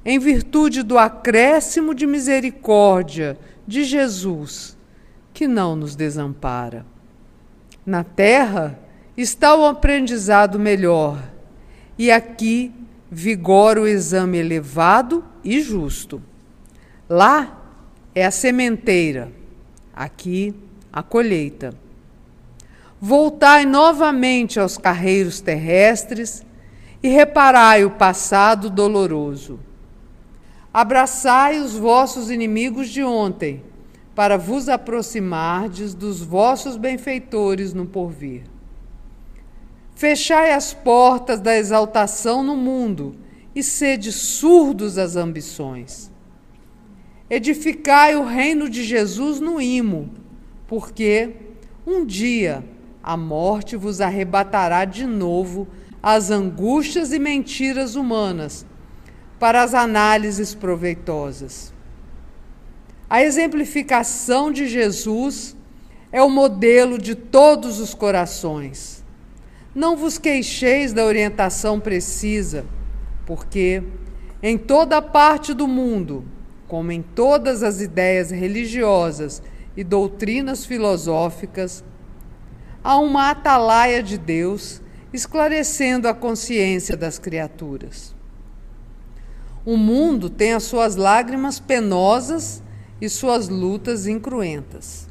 [0.05, 4.76] em virtude do acréscimo de misericórdia de Jesus,
[5.37, 6.87] que não nos desampara.
[7.85, 8.79] Na terra
[9.15, 11.23] está o aprendizado melhor,
[11.99, 12.73] e aqui
[13.11, 16.23] vigora o exame elevado e justo.
[17.07, 17.55] Lá
[18.15, 19.31] é a sementeira,
[19.95, 20.55] aqui
[20.91, 21.75] a colheita.
[22.99, 26.47] Voltai novamente aos carreiros terrestres
[27.03, 29.61] e reparai o passado doloroso.
[30.73, 33.63] Abraçai os vossos inimigos de ontem,
[34.17, 38.45] para vos aproximardes dos vossos benfeitores no porvir.
[39.95, 43.15] Fechai as portas da exaltação no mundo
[43.55, 46.11] e sede surdos às ambições.
[47.29, 50.09] Edificai o reino de Jesus no imo,
[50.67, 51.37] porque
[51.87, 52.65] um dia
[53.03, 55.69] a morte vos arrebatará de novo
[56.03, 58.65] as angústias e mentiras humanas
[59.39, 61.76] para as análises proveitosas.
[63.09, 65.57] A exemplificação de Jesus
[66.11, 69.05] é o modelo de todos os corações.
[69.73, 72.65] Não vos queixeis da orientação precisa,
[73.25, 73.83] porque
[74.43, 76.25] em toda parte do mundo,
[76.67, 79.41] como em todas as ideias religiosas
[79.77, 81.85] e doutrinas filosóficas,
[82.83, 88.17] há uma atalaia de Deus esclarecendo a consciência das criaturas.
[89.65, 92.63] O mundo tem as suas lágrimas penosas
[93.01, 95.09] e suas lutas incruentas.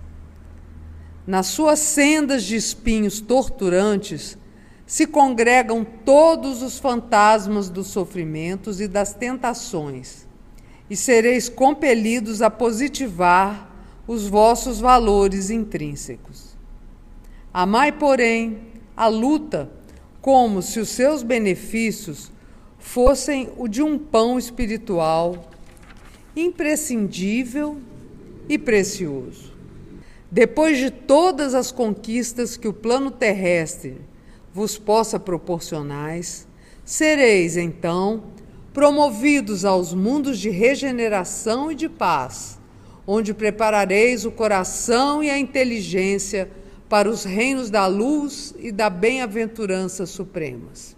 [1.26, 4.38] Nas suas sendas de espinhos torturantes
[4.86, 10.28] se congregam todos os fantasmas dos sofrimentos e das tentações,
[10.89, 13.71] e sereis compelidos a positivar
[14.08, 16.56] os vossos valores intrínsecos.
[17.52, 18.60] Amai, porém,
[18.95, 19.71] a luta
[20.21, 22.32] como se os seus benefícios
[22.78, 25.50] fossem o de um pão espiritual
[26.36, 27.78] imprescindível
[28.50, 29.54] e precioso.
[30.30, 34.02] Depois de todas as conquistas que o plano terrestre
[34.54, 36.19] vos possa proporcionar,
[36.84, 38.24] sereis então
[38.74, 42.60] promovidos aos mundos de regeneração e de paz,
[43.08, 46.52] onde preparareis o coração e a inteligência
[46.89, 50.94] para os reinos da luz e da bem-aventurança supremas.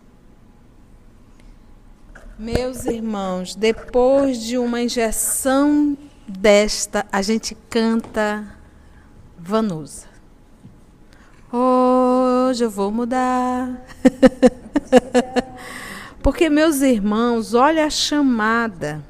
[2.40, 5.98] Meus irmãos, depois de uma injeção
[6.28, 8.46] desta, a gente canta
[9.40, 10.06] Vanusa.
[11.52, 13.82] Hoje eu vou mudar.
[16.22, 19.04] Porque, meus irmãos, olha a chamada.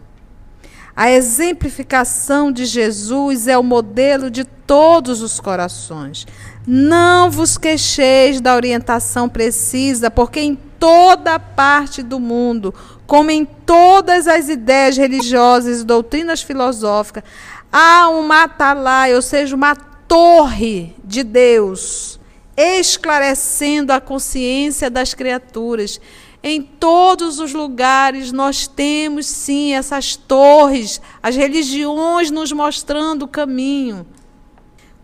[0.96, 6.26] A exemplificação de Jesus é o modelo de todos os corações.
[6.66, 12.74] Não vos queixeis da orientação precisa, porque em toda parte do mundo
[13.08, 17.24] como em todas as ideias religiosas e doutrinas filosóficas,
[17.72, 22.20] há uma atalaia, ou seja, uma torre de Deus,
[22.56, 26.02] esclarecendo a consciência das criaturas.
[26.43, 34.06] Em todos os lugares nós temos sim essas torres, as religiões nos mostrando o caminho.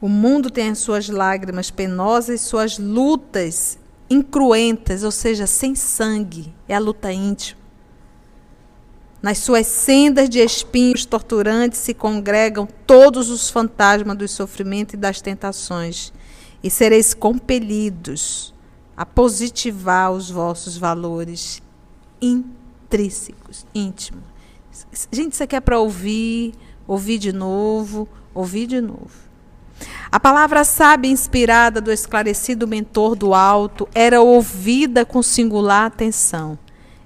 [0.01, 6.53] O mundo tem as suas lágrimas penosas, suas lutas incruentas, ou seja, sem sangue.
[6.67, 7.62] É a luta íntima.
[9.23, 15.21] Nas suas sendas de espinhos torturantes se congregam todos os fantasmas do sofrimento e das
[15.21, 16.11] tentações,
[16.61, 18.53] e sereis compelidos
[18.97, 21.63] a positivar os vossos valores
[22.21, 24.23] intrínsecos, íntimos.
[25.09, 26.53] Gente, isso aqui é para ouvir,
[26.85, 29.23] ouvir de novo, ouvir de novo.
[30.11, 36.59] A palavra sábia inspirada do esclarecido mentor do alto era ouvida com singular atenção.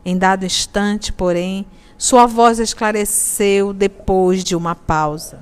[0.04, 1.66] Em dado instante, porém,
[1.98, 5.40] sua voz esclareceu depois de uma pausa.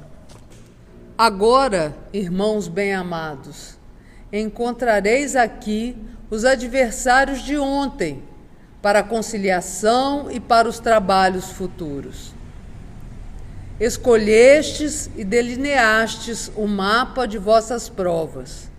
[1.18, 3.78] Agora, irmãos bem-amados,
[4.32, 5.98] encontrareis aqui
[6.30, 8.24] os adversários de ontem
[8.82, 12.34] para a conciliação e para os trabalhos futuros.
[13.78, 18.72] Escolhestes e delineastes o mapa de vossas provas,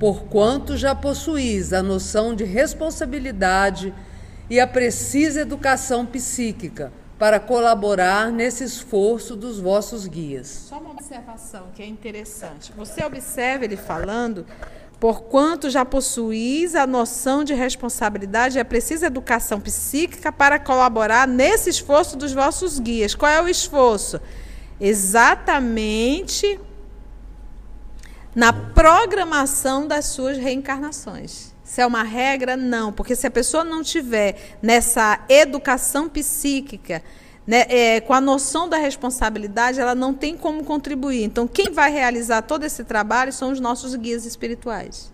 [0.00, 3.92] porquanto já possuís a noção de responsabilidade
[4.48, 10.66] e a precisa educação psíquica para colaborar nesse esforço dos vossos guias.
[10.68, 12.72] Só uma observação que é interessante.
[12.76, 14.44] Você observa ele falando,
[14.98, 22.16] porquanto já possuís a noção de responsabilidade a precisa educação psíquica para colaborar nesse esforço
[22.16, 23.14] dos vossos guias.
[23.14, 24.20] Qual é o esforço?
[24.80, 26.60] Exatamente
[28.34, 31.53] na programação das suas reencarnações.
[31.64, 32.92] Se é uma regra, não.
[32.92, 37.02] Porque se a pessoa não tiver nessa educação psíquica,
[37.46, 41.24] né, é, com a noção da responsabilidade, ela não tem como contribuir.
[41.24, 45.12] Então, quem vai realizar todo esse trabalho são os nossos guias espirituais.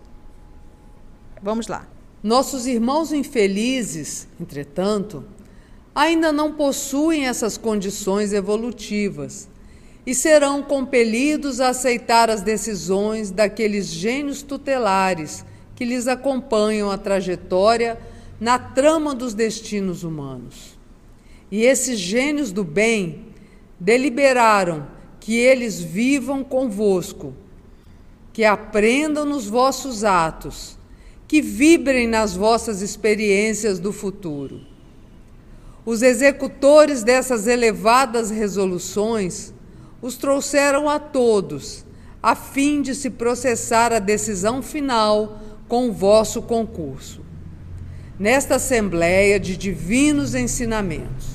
[1.41, 1.87] Vamos lá.
[2.21, 5.25] Nossos irmãos infelizes, entretanto,
[5.95, 9.49] ainda não possuem essas condições evolutivas
[10.05, 15.43] e serão compelidos a aceitar as decisões daqueles gênios tutelares
[15.81, 17.97] que lhes acompanham a trajetória
[18.39, 20.77] na trama dos destinos humanos.
[21.49, 23.25] E esses gênios do bem
[23.79, 24.85] deliberaram
[25.19, 27.33] que eles vivam convosco,
[28.31, 30.77] que aprendam nos vossos atos,
[31.27, 34.61] que vibrem nas vossas experiências do futuro.
[35.83, 39.51] Os executores dessas elevadas resoluções
[39.99, 41.83] os trouxeram a todos,
[42.21, 45.41] a fim de se processar a decisão final
[45.71, 47.21] com o vosso concurso.
[48.19, 51.27] Nesta assembleia de divinos ensinamentos,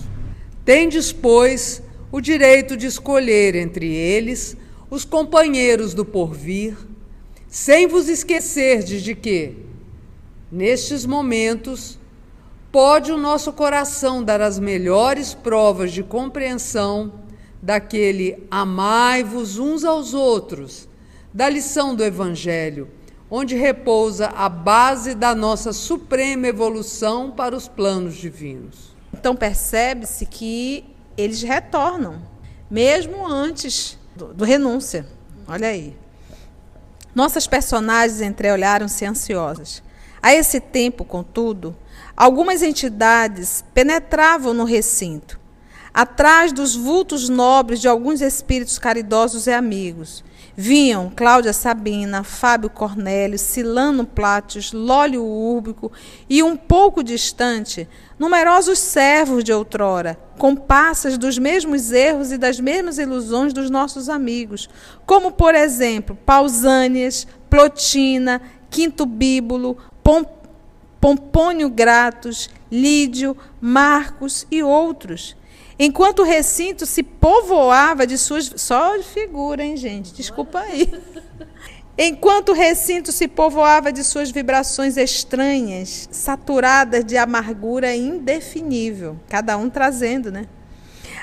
[0.62, 1.82] tendes, pois,
[2.12, 4.54] o direito de escolher entre eles
[4.90, 6.76] os companheiros do porvir,
[7.48, 9.56] sem vos esquecerdes de que,
[10.52, 11.98] nestes momentos,
[12.70, 17.20] pode o nosso coração dar as melhores provas de compreensão
[17.62, 20.86] daquele amai-vos uns aos outros,
[21.32, 22.90] da lição do Evangelho,
[23.30, 28.94] onde repousa a base da nossa suprema evolução para os planos divinos.
[29.12, 30.84] Então percebe-se que
[31.16, 32.22] eles retornam,
[32.70, 35.06] mesmo antes do, do renúncia.
[35.48, 35.96] Olha aí.
[37.14, 39.82] Nossas personagens entreolharam-se ansiosas.
[40.22, 41.74] A esse tempo, contudo,
[42.16, 45.38] algumas entidades penetravam no recinto,
[45.94, 50.22] atrás dos vultos nobres de alguns espíritos caridosos e amigos.
[50.58, 55.92] Vinham Cláudia Sabina, Fábio Cornélio, Silano Plátios, Lólio Úrbico
[56.30, 57.86] e, um pouco distante,
[58.18, 64.66] numerosos servos de outrora, comparsas dos mesmos erros e das mesmas ilusões dos nossos amigos,
[65.04, 68.40] como, por exemplo, Pausânias, Plotina,
[68.70, 70.24] Quinto Bíbulo, Pom
[70.98, 75.36] Pompônio Gratos, Lídio, Marcos e outros
[75.78, 78.50] Enquanto o recinto se povoava de suas.
[78.56, 80.14] Só figura, hein, gente?
[80.14, 80.90] Desculpa aí.
[81.98, 89.70] Enquanto o recinto se povoava de suas vibrações estranhas, saturadas de amargura indefinível, cada um
[89.70, 90.46] trazendo, né?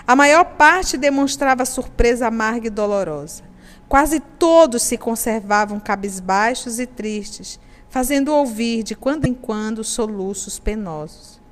[0.05, 3.43] A maior parte demonstrava surpresa amarga e dolorosa.
[3.87, 11.42] Quase todos se conservavam cabisbaixos e tristes, fazendo ouvir de quando em quando soluços penosos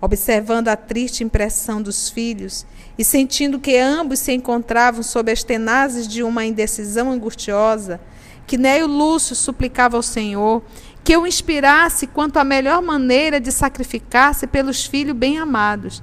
[0.00, 2.64] observando a triste impressão dos filhos
[2.98, 8.00] e sentindo que ambos se encontravam sob as tenazes de uma indecisão angustiosa,
[8.46, 10.62] que Néio Lúcio suplicava ao Senhor
[11.02, 16.02] que o inspirasse quanto à melhor maneira de sacrificar-se pelos filhos bem-amados,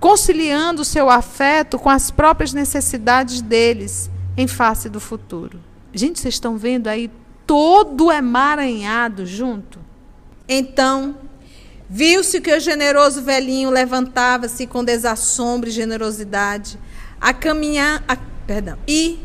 [0.00, 5.60] conciliando seu afeto com as próprias necessidades deles em face do futuro.
[5.92, 7.10] Gente, vocês estão vendo aí
[7.46, 9.80] todo emaranhado junto?
[10.48, 11.16] Então,
[11.90, 16.78] Viu-se que o generoso velhinho levantava-se com desassombro e generosidade,
[17.18, 18.14] a caminhar, a,
[18.46, 19.18] perdão, e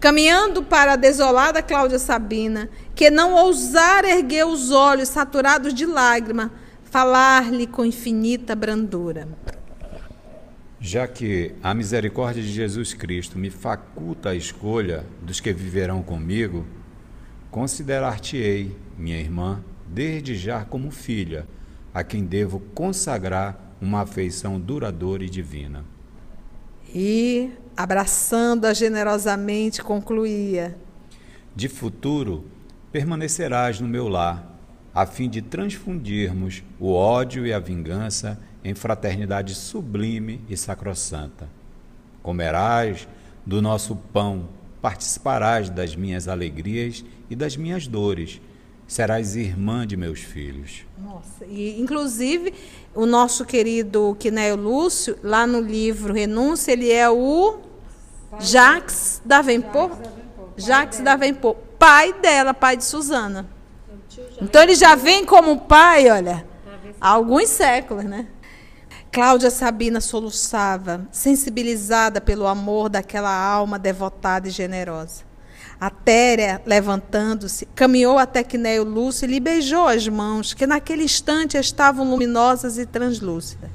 [0.00, 6.50] caminhando para a desolada Cláudia Sabina, que não ousara erguer os olhos saturados de lágrima,
[6.90, 9.28] falar-lhe com infinita brandura.
[10.80, 16.66] Já que a misericórdia de Jesus Cristo me faculta a escolha dos que viverão comigo,
[17.52, 21.46] considerar-te-ei, minha irmã, desde já como filha
[21.92, 25.84] a quem devo consagrar uma afeição duradoura e divina.
[26.94, 30.76] E, abraçando-a generosamente, concluía:
[31.54, 32.44] De futuro,
[32.92, 34.58] permanecerás no meu lar,
[34.94, 41.48] a fim de transfundirmos o ódio e a vingança em fraternidade sublime e sacrossanta.
[42.22, 43.08] Comerás
[43.46, 44.48] do nosso pão,
[44.82, 48.40] participarás das minhas alegrias e das minhas dores
[48.90, 50.84] serás irmã de meus filhos.
[50.98, 52.52] Nossa, e inclusive
[52.92, 57.60] o nosso querido Quinéio Lúcio, lá no livro Renúncia, ele é o
[58.40, 59.96] Jacques Davenport.
[60.56, 63.48] Jacques Davenport, pai dela, pai de Susana.
[64.42, 66.44] Então ele já vem como pai, olha,
[67.00, 68.26] há alguns séculos, né?
[69.12, 75.29] Cláudia Sabina soluçava, sensibilizada pelo amor daquela alma devotada e generosa.
[75.80, 81.56] A Téria, levantando-se, caminhou até Quinéio Lúcio e lhe beijou as mãos, que naquele instante
[81.56, 83.70] estavam luminosas e translúcidas.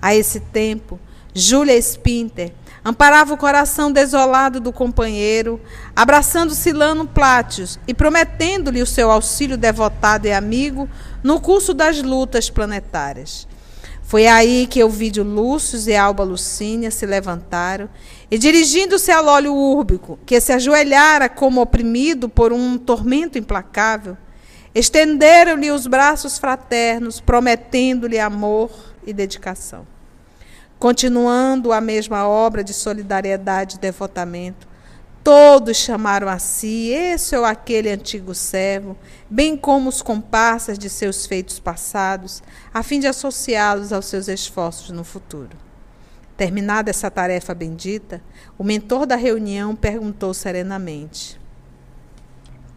[0.00, 0.98] A esse tempo,
[1.34, 5.60] Júlia Spinter amparava o coração desolado do companheiro,
[5.94, 10.88] abraçando Silano Plátios e prometendo-lhe o seu auxílio devotado e amigo
[11.22, 13.46] no curso das lutas planetárias.
[14.12, 17.88] Foi aí que Ovídio Lúcio e Alba Lucínia se levantaram
[18.30, 24.14] e, dirigindo-se ao óleo úrbico, que se ajoelhara como oprimido por um tormento implacável,
[24.74, 28.70] estenderam-lhe os braços fraternos, prometendo-lhe amor
[29.06, 29.86] e dedicação.
[30.78, 34.68] Continuando a mesma obra de solidariedade e devotamento,
[35.22, 38.96] Todos chamaram a si esse ou aquele antigo servo,
[39.30, 42.42] bem como os comparsas de seus feitos passados,
[42.74, 45.56] a fim de associá-los aos seus esforços no futuro.
[46.36, 48.20] Terminada essa tarefa bendita,
[48.58, 51.40] o mentor da reunião perguntou serenamente: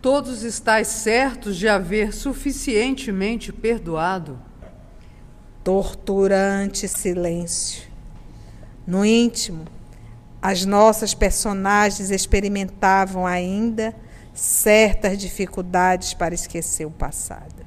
[0.05, 4.39] todos estáis certos de haver suficientemente perdoado?
[5.63, 7.89] Torturante silêncio.
[8.85, 9.65] No íntimo,
[10.47, 13.95] as nossas personagens experimentavam ainda
[14.31, 17.65] certas dificuldades para esquecer o passado.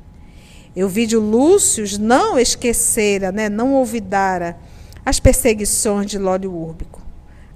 [0.77, 4.57] Eu vi de Lúcio não esquecera, né, não olvidara
[5.05, 7.03] as perseguições de Lólio Úrbico.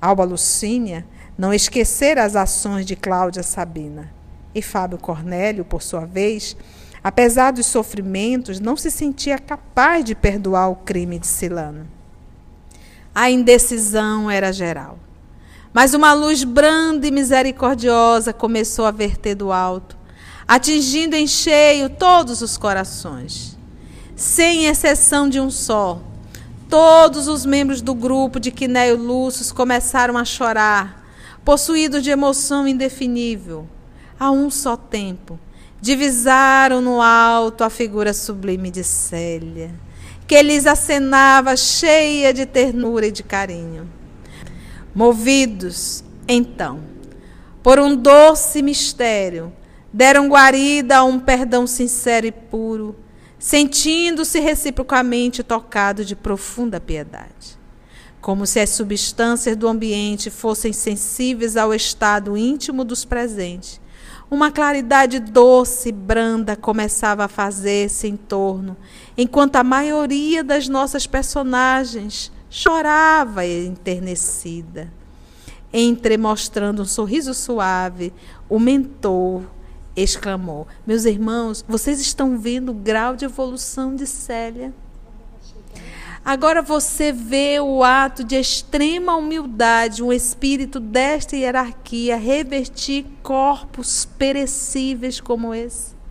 [0.01, 1.07] Alba Lucínia
[1.39, 4.12] não esquecera as ações de Cláudia Sabina.
[4.53, 6.57] E Fábio Cornélio, por sua vez,
[7.01, 11.87] apesar dos sofrimentos, não se sentia capaz de perdoar o crime de Silano.
[13.14, 14.99] A indecisão era geral.
[15.73, 19.97] Mas uma luz branda e misericordiosa começou a verter do alto,
[20.47, 23.57] atingindo em cheio todos os corações.
[24.14, 26.01] Sem exceção de um só,
[26.68, 31.07] todos os membros do grupo de Quinéio Lúcius começaram a chorar,
[31.43, 33.66] possuídos de emoção indefinível.
[34.20, 35.41] A um só tempo,
[35.81, 39.75] divisaram no alto a figura sublime de Célia,
[40.29, 44.01] que lhes acenava cheia de ternura e de carinho.
[44.95, 46.80] Movidos, então,
[47.62, 49.51] por um doce mistério,
[49.93, 52.95] deram guarida a um perdão sincero e puro,
[53.38, 57.59] sentindo-se reciprocamente tocado de profunda piedade.
[58.20, 63.80] Como se as substâncias do ambiente fossem sensíveis ao estado íntimo dos presentes.
[64.30, 68.76] Uma claridade doce e branda começava a fazer-se em torno,
[69.16, 74.92] enquanto a maioria das nossas personagens chorava enternecida.
[75.72, 78.12] Entremostrando um sorriso suave,
[78.46, 79.42] o mentor
[79.96, 84.70] exclamou: Meus irmãos, vocês estão vendo o grau de evolução de Célia?
[86.22, 95.20] Agora você vê o ato de extrema humildade, um espírito desta hierarquia revertir corpos perecíveis
[95.20, 96.01] como esse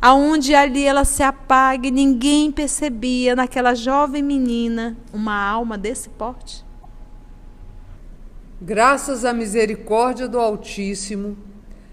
[0.00, 6.64] aonde ali ela se apague, ninguém percebia naquela jovem menina uma alma desse porte?
[8.60, 11.36] Graças à misericórdia do Altíssimo,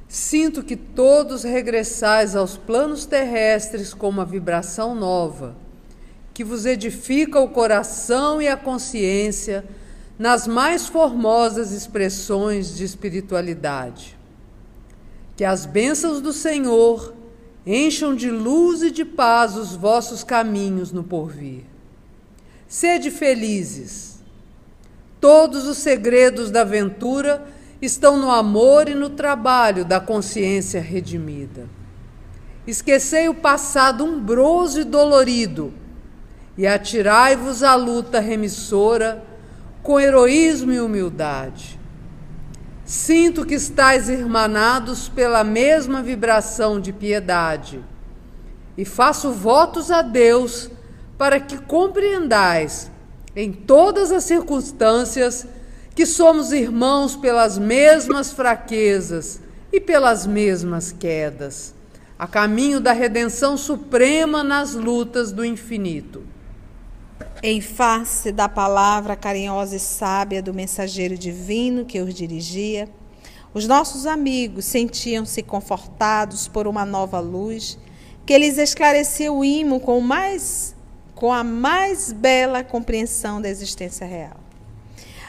[0.08, 5.56] sinto que todos regressais aos planos terrestres com uma vibração nova,
[6.34, 9.64] que vos edifica o coração e a consciência
[10.18, 14.18] nas mais formosas expressões de espiritualidade.
[15.36, 17.15] Que as bênçãos do Senhor
[17.66, 21.64] Encham de luz e de paz os vossos caminhos no porvir.
[22.68, 24.20] Sede felizes.
[25.20, 27.48] Todos os segredos da aventura
[27.82, 31.68] estão no amor e no trabalho da consciência redimida.
[32.68, 35.74] Esquecei o passado umbroso e dolorido
[36.58, 39.24] e atirai-vos à luta remissora
[39.82, 41.80] com heroísmo e humildade.
[42.86, 47.84] Sinto que estáis irmanados pela mesma vibração de piedade,
[48.78, 50.70] e faço votos a Deus
[51.18, 52.92] para que compreendais,
[53.36, 55.48] em todas as circunstâncias,
[55.96, 59.42] que somos irmãos pelas mesmas fraquezas
[59.74, 61.74] e pelas mesmas quedas,
[62.20, 66.22] a caminho da redenção suprema nas lutas do infinito.
[67.48, 72.90] Em face da palavra carinhosa e sábia do mensageiro divino que os dirigia,
[73.54, 77.78] os nossos amigos sentiam-se confortados por uma nova luz
[78.26, 80.76] que lhes esclarecia o imo com, mais,
[81.14, 84.40] com a mais bela compreensão da existência real.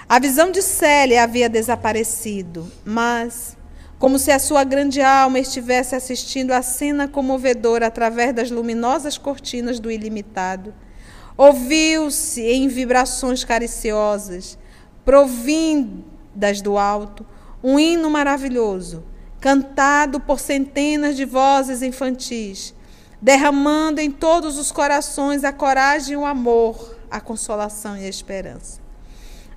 [0.09, 3.59] A visão de Célia havia desaparecido, mas,
[3.99, 9.79] como se a sua grande alma estivesse assistindo a cena comovedora através das luminosas cortinas
[9.79, 10.73] do ilimitado,
[11.37, 14.57] Ouviu-se em vibrações cariciosas,
[15.05, 17.27] provindas do alto,
[17.63, 19.05] um hino maravilhoso,
[19.41, 22.75] cantado por centenas de vozes infantis,
[23.21, 28.81] derramando em todos os corações a coragem e o amor, a consolação e a esperança.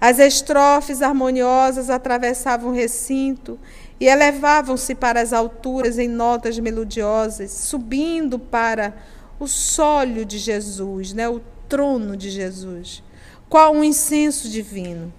[0.02, 3.60] As estrofes harmoniosas atravessavam o recinto
[4.00, 8.96] e elevavam-se para as alturas em notas melodiosas, subindo para
[9.40, 11.28] o sólio de Jesus, né?
[11.28, 13.04] o trono de Jesus.
[13.48, 15.14] Qual um incenso divino!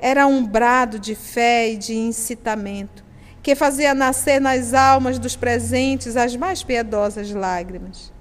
[0.00, 3.04] Era um brado de fé e de incitamento
[3.42, 8.12] que fazia nascer nas almas dos presentes as mais piedosas lágrimas.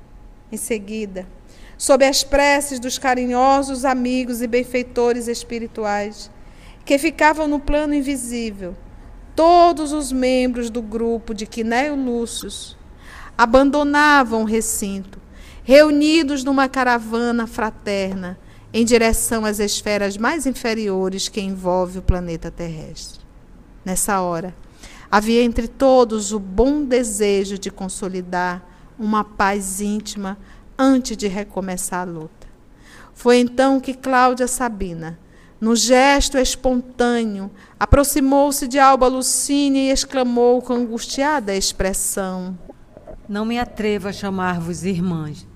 [0.51, 1.27] Em seguida,
[1.77, 6.29] sob as preces dos carinhosos amigos e benfeitores espirituais,
[6.85, 8.75] que ficavam no plano invisível,
[9.35, 12.77] todos os membros do grupo de Quinéio Lúcius
[13.37, 15.18] abandonavam o recinto
[15.69, 18.39] reunidos numa caravana fraterna
[18.73, 23.19] em direção às esferas mais inferiores que envolve o planeta terrestre.
[23.85, 24.55] Nessa hora,
[25.11, 28.63] Havia entre todos o bom desejo de consolidar
[28.97, 30.37] uma paz íntima
[30.77, 32.47] antes de recomeçar a luta.
[33.13, 35.17] Foi então que Cláudia Sabina,
[35.59, 37.49] num gesto espontâneo,
[37.79, 42.55] aproximou-se de Alba Lucínia e exclamou com angustiada expressão:
[43.27, 45.47] Não me atrevo a chamar-vos irmãs,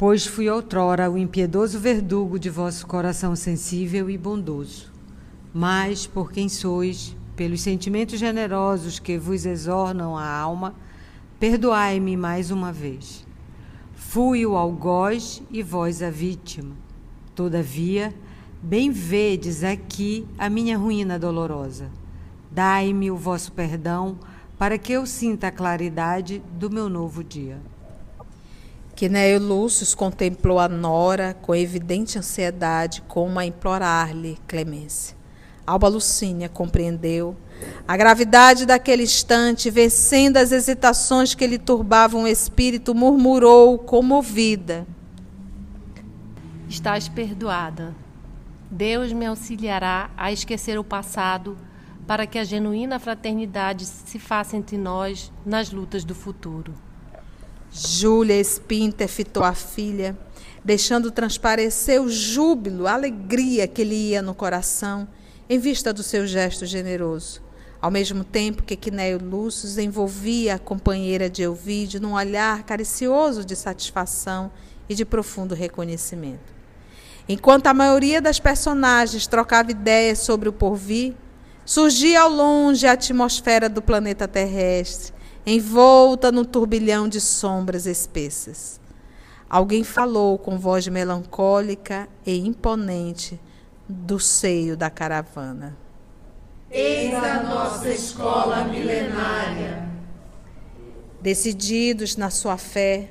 [0.00, 4.90] pois fui outrora o impiedoso verdugo de vosso coração sensível e bondoso.
[5.52, 10.74] Mas, por quem sois, pelos sentimentos generosos que vos exornam a alma,
[11.38, 13.26] perdoai-me mais uma vez.
[13.92, 16.74] Fui o algoz e vós a vítima.
[17.34, 18.14] Todavia,
[18.62, 21.90] bem vedes aqui a minha ruína dolorosa.
[22.50, 24.18] Dai-me o vosso perdão,
[24.56, 27.60] para que eu sinta a claridade do meu novo dia.
[29.00, 35.16] Quinéio Lúcio contemplou a nora com evidente ansiedade, como a implorar-lhe clemência.
[35.66, 37.34] Alba Lucínia compreendeu
[37.88, 44.86] a gravidade daquele instante, vencendo as hesitações que lhe turbavam o espírito, murmurou comovida:
[46.68, 47.94] Estás perdoada.
[48.70, 51.56] Deus me auxiliará a esquecer o passado
[52.06, 56.74] para que a genuína fraternidade se faça entre nós nas lutas do futuro.
[57.72, 60.18] Júlia Espinter fitou a filha,
[60.64, 65.06] deixando transparecer o júbilo, a alegria que lhe ia no coração,
[65.48, 67.40] em vista do seu gesto generoso.
[67.80, 73.56] Ao mesmo tempo que Quinéio Lúcio envolvia a companheira de Elvídio num olhar caricioso de
[73.56, 74.50] satisfação
[74.88, 76.52] e de profundo reconhecimento.
[77.28, 81.14] Enquanto a maioria das personagens trocava ideias sobre o porvir,
[81.64, 85.12] surgia ao longe a atmosfera do planeta terrestre,
[85.46, 88.80] envolta num turbilhão de sombras espessas.
[89.48, 93.40] Alguém falou com voz melancólica e imponente
[93.88, 95.76] do seio da caravana.
[96.70, 99.88] Eis a nossa escola milenária.
[101.20, 103.10] Decididos na sua fé,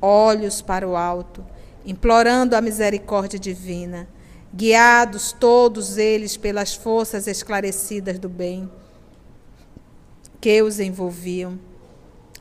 [0.00, 1.44] olhos para o alto,
[1.84, 4.08] implorando a misericórdia divina,
[4.52, 8.70] guiados todos eles pelas forças esclarecidas do bem,
[10.40, 11.58] que os envolviam.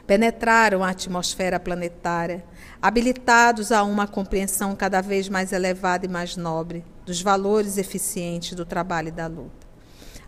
[0.06, 2.46] Penetraram a atmosfera planetária,
[2.82, 8.66] habilitados a uma compreensão cada vez mais elevada e mais nobre dos valores eficientes do
[8.66, 9.68] trabalho e da luta.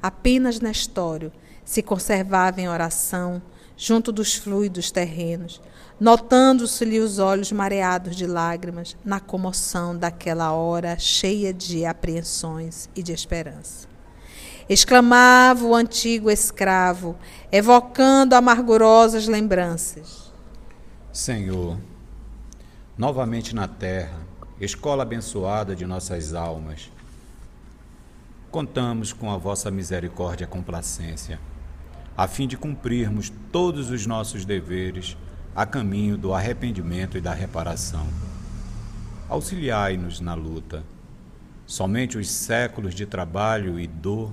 [0.01, 1.31] Apenas Nestório
[1.63, 3.41] se conservava em oração
[3.77, 5.61] junto dos fluidos terrenos,
[5.99, 13.13] notando-se-lhe os olhos mareados de lágrimas na comoção daquela hora cheia de apreensões e de
[13.13, 13.87] esperança.
[14.69, 17.17] Exclamava o antigo escravo,
[17.51, 20.31] evocando amargurosas lembranças.
[21.11, 21.75] Senhor,
[22.95, 24.19] novamente na terra,
[24.61, 26.91] escola abençoada de nossas almas,
[28.51, 31.39] contamos com a vossa misericórdia e complacência,
[32.15, 35.17] a fim de cumprirmos todos os nossos deveres
[35.55, 38.05] a caminho do arrependimento e da reparação.
[39.27, 40.83] Auxiliai-nos na luta.
[41.65, 44.31] Somente os séculos de trabalho e dor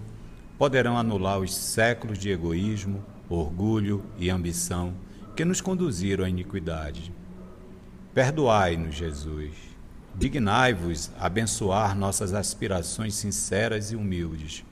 [0.58, 4.94] poderão anular os séculos de egoísmo, orgulho e ambição
[5.34, 7.12] que nos conduziram à iniquidade.
[8.14, 9.52] Perdoai-nos, Jesus.
[10.14, 14.64] Dignai-vos abençoar nossas aspirações sinceras e humildes.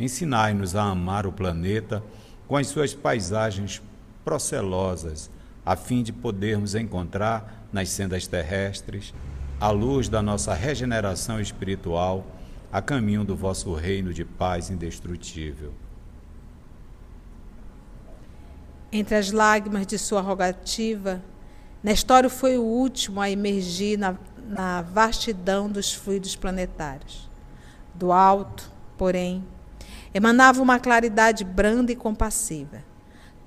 [0.00, 2.02] Ensinai-nos a amar o planeta
[2.46, 3.82] com as suas paisagens
[4.24, 5.30] procelosas,
[5.66, 9.12] a fim de podermos encontrar nas sendas terrestres
[9.60, 12.24] a luz da nossa regeneração espiritual
[12.72, 15.72] a caminho do vosso reino de paz indestrutível.
[18.92, 21.22] Entre as lágrimas de sua rogativa,
[21.82, 24.16] Nestório foi o último a emergir na,
[24.46, 27.30] na vastidão dos fluidos planetários.
[27.94, 29.44] Do alto, porém,
[30.12, 32.82] emanava uma claridade branda e compassiva.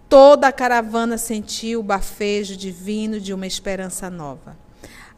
[0.07, 4.57] Toda a caravana sentiu o bafejo divino de uma esperança nova.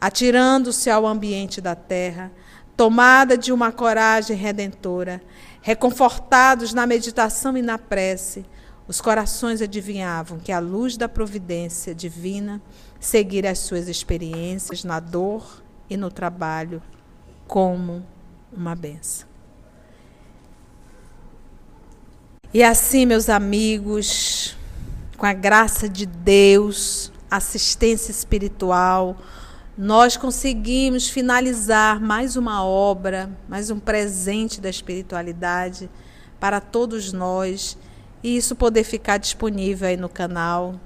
[0.00, 2.30] Atirando-se ao ambiente da terra,
[2.76, 5.22] tomada de uma coragem redentora,
[5.62, 8.44] reconfortados na meditação e na prece,
[8.86, 12.60] os corações adivinhavam que a luz da providência divina
[13.00, 16.82] seguira as suas experiências na dor e no trabalho
[17.46, 18.04] como
[18.52, 19.28] uma benção.
[22.52, 24.56] E assim, meus amigos,
[25.16, 29.16] com a graça de Deus, assistência espiritual,
[29.76, 35.90] nós conseguimos finalizar mais uma obra, mais um presente da espiritualidade
[36.38, 37.76] para todos nós
[38.22, 40.78] e isso poder ficar disponível aí no canal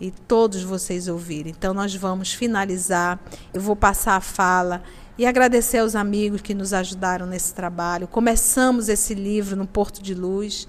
[0.00, 1.52] e todos vocês ouvirem.
[1.56, 3.18] Então nós vamos finalizar.
[3.52, 4.82] Eu vou passar a fala
[5.18, 8.06] e agradecer aos amigos que nos ajudaram nesse trabalho.
[8.08, 10.66] Começamos esse livro no Porto de Luz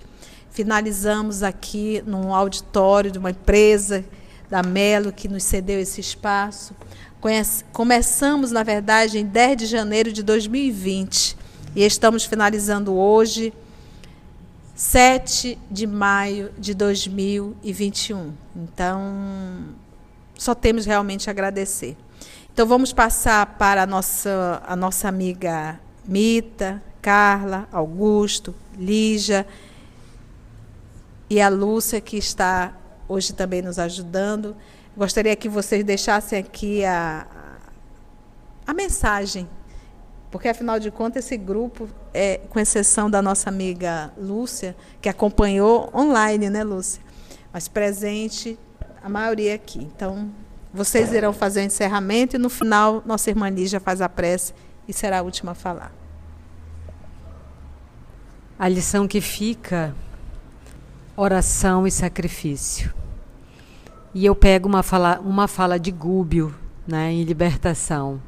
[0.52, 4.04] finalizamos aqui num auditório de uma empresa
[4.50, 6.76] da Melo que nos cedeu esse espaço.
[7.72, 11.38] Começamos, na verdade, em 10 de janeiro de 2020
[11.76, 13.54] e estamos finalizando hoje,
[14.74, 18.34] 7 de maio de 2021.
[18.56, 19.66] Então,
[20.36, 21.96] só temos realmente a agradecer.
[22.52, 29.46] Então, vamos passar para a nossa, a nossa amiga Mita, Carla, Augusto, Lígia
[31.30, 32.76] e a Lúcia, que está
[33.08, 34.56] hoje também nos ajudando.
[34.96, 37.26] Gostaria que vocês deixassem aqui a,
[38.68, 39.48] a mensagem,
[40.30, 45.90] porque afinal de contas esse grupo, é, com exceção da nossa amiga Lúcia, que acompanhou
[45.96, 47.02] online, né, Lúcia?
[47.54, 48.60] Mas presente,
[49.02, 49.80] a maioria aqui.
[49.80, 50.30] Então,
[50.74, 54.54] vocês irão fazer o encerramento e no final nossa irmã Lígia faz a prece
[54.88, 55.94] e será a última a falar.
[58.60, 59.96] A lição que fica
[61.16, 63.01] oração e sacrifício.
[64.14, 66.54] E eu pego uma fala, uma fala de Gúbio,
[66.88, 68.22] né, em Libertação.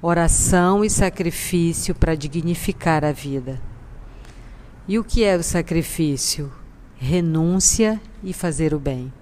[0.00, 3.60] Oração e sacrifício para dignificar a vida.
[4.86, 6.52] E o que é o sacrifício?
[6.96, 9.12] Renúncia e fazer o bem.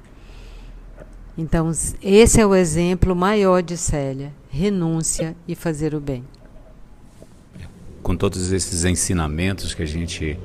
[1.37, 1.71] Então,
[2.03, 6.25] esse é o exemplo maior de Célia: renúncia e fazer o bem.
[8.03, 10.39] Com todos esses ensinamentos que a gente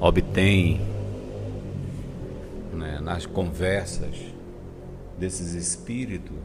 [0.00, 0.80] obtém
[3.00, 4.14] nas conversas
[5.20, 6.36] desses espíritos,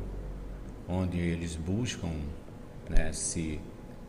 [0.87, 2.11] onde eles buscam
[2.89, 3.59] né, se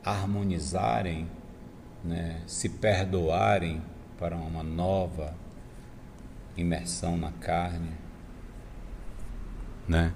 [0.04, 1.28] harmonizarem,
[2.04, 3.80] né, se perdoarem
[4.18, 5.34] para uma nova
[6.56, 7.92] imersão na carne.
[9.86, 10.12] Né?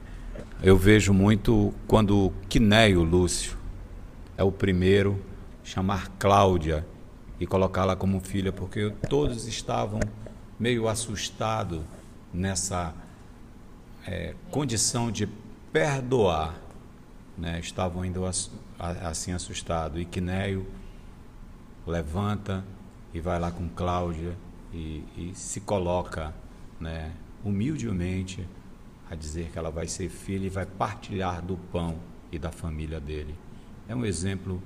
[0.61, 3.57] Eu vejo muito quando Quinéio Lúcio
[4.37, 5.25] é o primeiro
[5.63, 6.85] chamar Cláudia
[7.39, 10.01] e colocá-la como filha, porque todos estavam
[10.59, 11.83] meio assustados
[12.33, 12.93] nessa
[14.07, 15.29] é, condição de
[15.73, 16.55] perdoar,
[17.37, 17.61] né?
[17.61, 18.25] estavam indo
[18.79, 20.01] assim assustados.
[20.01, 20.67] E Quinéio
[21.87, 22.65] levanta
[23.13, 24.37] e vai lá com Cláudia
[24.73, 26.35] e, e se coloca
[26.79, 27.13] né,
[27.45, 28.47] humildemente
[29.11, 31.97] a dizer que ela vai ser filha e vai partilhar do pão
[32.31, 33.35] e da família dele.
[33.89, 34.63] É um exemplo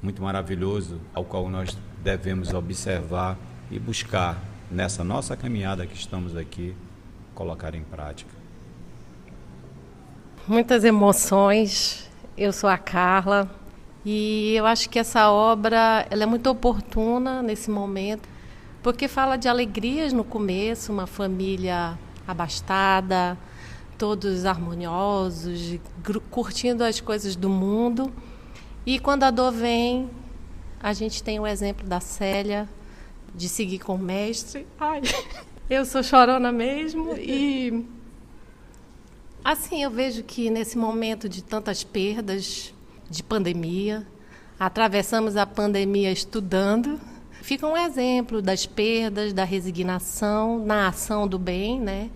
[0.00, 3.36] muito maravilhoso ao qual nós devemos observar
[3.70, 4.40] e buscar
[4.70, 6.76] nessa nossa caminhada que estamos aqui
[7.34, 8.43] colocar em prática?
[10.46, 12.06] Muitas emoções.
[12.36, 13.50] Eu sou a Carla
[14.04, 18.28] e eu acho que essa obra ela é muito oportuna nesse momento,
[18.82, 23.38] porque fala de alegrias no começo, uma família abastada,
[23.96, 25.78] todos harmoniosos,
[26.30, 28.12] curtindo as coisas do mundo.
[28.84, 30.10] E quando a dor vem,
[30.82, 32.68] a gente tem o exemplo da Célia
[33.34, 34.66] de seguir com o mestre.
[34.78, 35.00] Ai.
[35.70, 37.86] Eu sou chorona mesmo e
[39.44, 42.72] assim eu vejo que nesse momento de tantas perdas
[43.10, 44.06] de pandemia,
[44.58, 46.98] atravessamos a pandemia estudando,
[47.42, 52.10] fica um exemplo das perdas, da resignação, na ação do bem, né?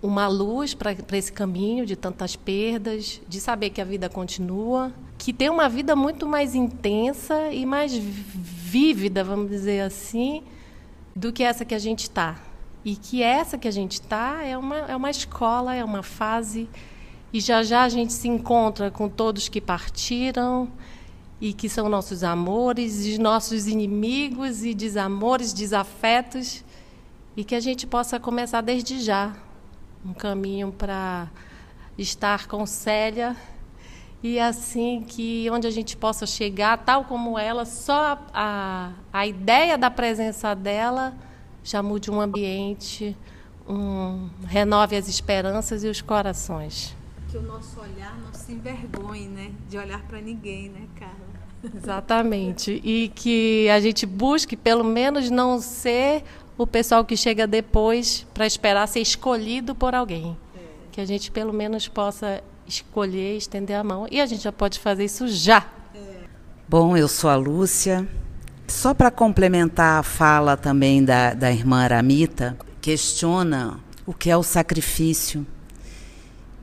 [0.00, 5.32] Uma luz para esse caminho de tantas perdas, de saber que a vida continua, que
[5.32, 10.42] tem uma vida muito mais intensa e mais vívida, vamos dizer assim,
[11.14, 12.51] do que essa que a gente está.
[12.84, 16.68] E que essa que a gente está é uma, é uma escola, é uma fase.
[17.32, 20.68] E já já a gente se encontra com todos que partiram
[21.40, 26.64] e que são nossos amores, e nossos inimigos e desamores, desafetos.
[27.36, 29.34] E que a gente possa começar desde já
[30.04, 31.30] um caminho para
[31.96, 33.36] estar com Célia
[34.22, 39.76] e assim que onde a gente possa chegar, tal como ela, só a, a ideia
[39.76, 41.12] da presença dela
[41.64, 43.16] já mude um ambiente,
[43.68, 46.94] um, renove as esperanças e os corações.
[47.30, 49.52] Que o nosso olhar não se envergonhe, né?
[49.68, 51.32] De olhar para ninguém, né, Carla?
[51.74, 52.80] Exatamente.
[52.84, 56.24] E que a gente busque, pelo menos, não ser
[56.58, 60.36] o pessoal que chega depois para esperar ser escolhido por alguém.
[60.54, 60.60] É.
[60.90, 64.06] Que a gente, pelo menos, possa escolher, estender a mão.
[64.10, 65.66] E a gente já pode fazer isso já.
[65.94, 66.24] É.
[66.68, 68.08] Bom, eu sou a Lúcia,
[68.66, 74.42] só para complementar a fala também da, da irmã Aramita, questiona o que é o
[74.42, 75.46] sacrifício.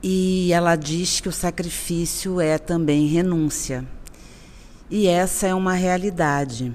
[0.02, 3.84] E ela diz que o sacrifício é também renúncia.
[4.90, 6.72] E essa é uma realidade.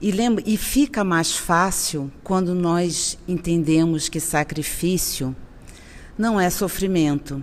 [0.00, 5.34] E, lembra, e fica mais fácil quando nós entendemos que sacrifício
[6.18, 7.42] não é sofrimento.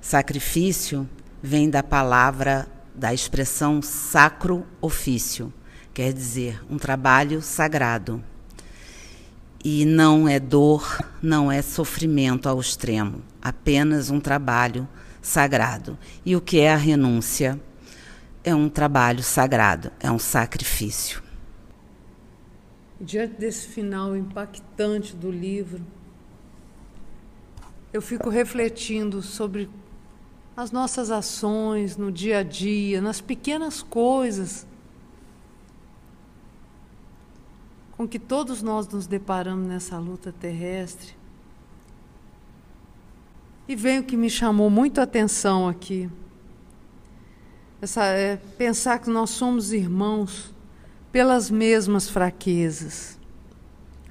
[0.00, 1.08] Sacrifício
[1.42, 5.52] vem da palavra, da expressão sacro ofício
[5.94, 8.22] quer dizer um trabalho sagrado.
[9.64, 14.86] E não é dor, não é sofrimento ao extremo, apenas um trabalho
[15.22, 15.96] sagrado.
[16.26, 17.58] E o que é a renúncia?
[18.42, 21.22] É um trabalho sagrado, é um sacrifício.
[23.00, 25.80] Diante desse final impactante do livro,
[27.92, 29.70] eu fico refletindo sobre
[30.56, 34.66] as nossas ações no dia a dia, nas pequenas coisas
[37.96, 41.16] com que todos nós nos deparamos nessa luta terrestre.
[43.68, 46.10] E vem o que me chamou muito a atenção aqui.
[47.80, 50.52] Essa, é, pensar que nós somos irmãos
[51.12, 53.18] pelas mesmas fraquezas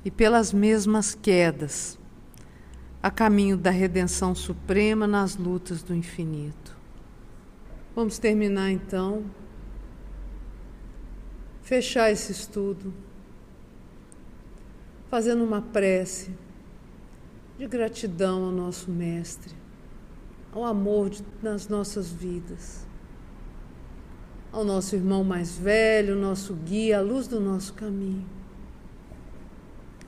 [0.05, 1.99] e pelas mesmas quedas,
[3.01, 6.75] a caminho da redenção suprema nas lutas do infinito.
[7.93, 9.25] Vamos terminar então,
[11.61, 12.93] fechar esse estudo
[15.13, 16.31] fazendo uma prece
[17.55, 19.53] de gratidão ao nosso Mestre,
[20.51, 22.83] ao amor de, nas nossas vidas,
[24.51, 28.25] ao nosso irmão mais velho, nosso guia, a luz do nosso caminho.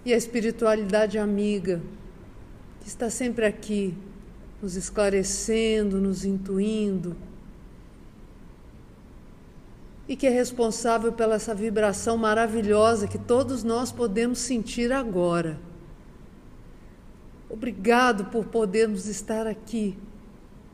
[0.04, 1.84] E a espiritualidade amiga,
[2.82, 3.96] que está sempre aqui,
[4.60, 7.16] nos esclarecendo, nos intuindo,
[10.08, 15.60] e que é responsável pela essa vibração maravilhosa que todos nós podemos sentir agora.
[17.50, 19.98] Obrigado por podermos estar aqui,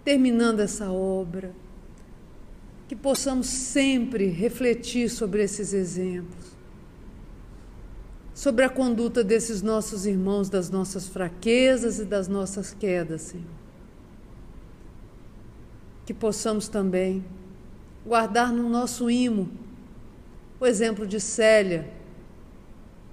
[0.04, 1.54] terminando essa obra.
[2.88, 6.52] Que possamos sempre refletir sobre esses exemplos,
[8.34, 13.46] sobre a conduta desses nossos irmãos, das nossas fraquezas e das nossas quedas, Senhor.
[16.06, 17.24] Que possamos também
[18.06, 19.50] guardar no nosso imo
[20.60, 21.92] o exemplo de Célia.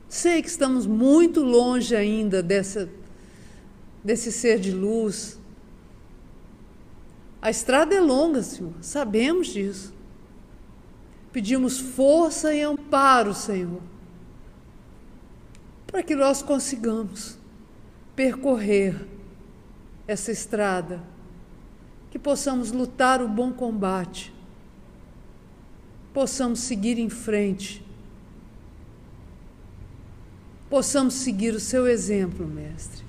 [0.09, 2.89] Sei que estamos muito longe ainda dessa,
[4.03, 5.39] desse ser de luz.
[7.41, 9.95] A estrada é longa, Senhor, sabemos disso.
[11.33, 13.81] Pedimos força e amparo, Senhor,
[15.87, 17.39] para que nós consigamos
[18.17, 19.07] percorrer
[20.07, 21.03] essa estrada,
[22.11, 24.35] que possamos lutar o bom combate
[26.19, 27.81] possamos seguir em frente,
[30.69, 33.05] possamos seguir o seu exemplo, Mestre,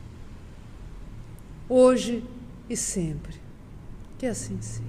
[1.68, 2.24] hoje
[2.70, 3.42] e sempre.
[4.20, 4.89] Que assim seja.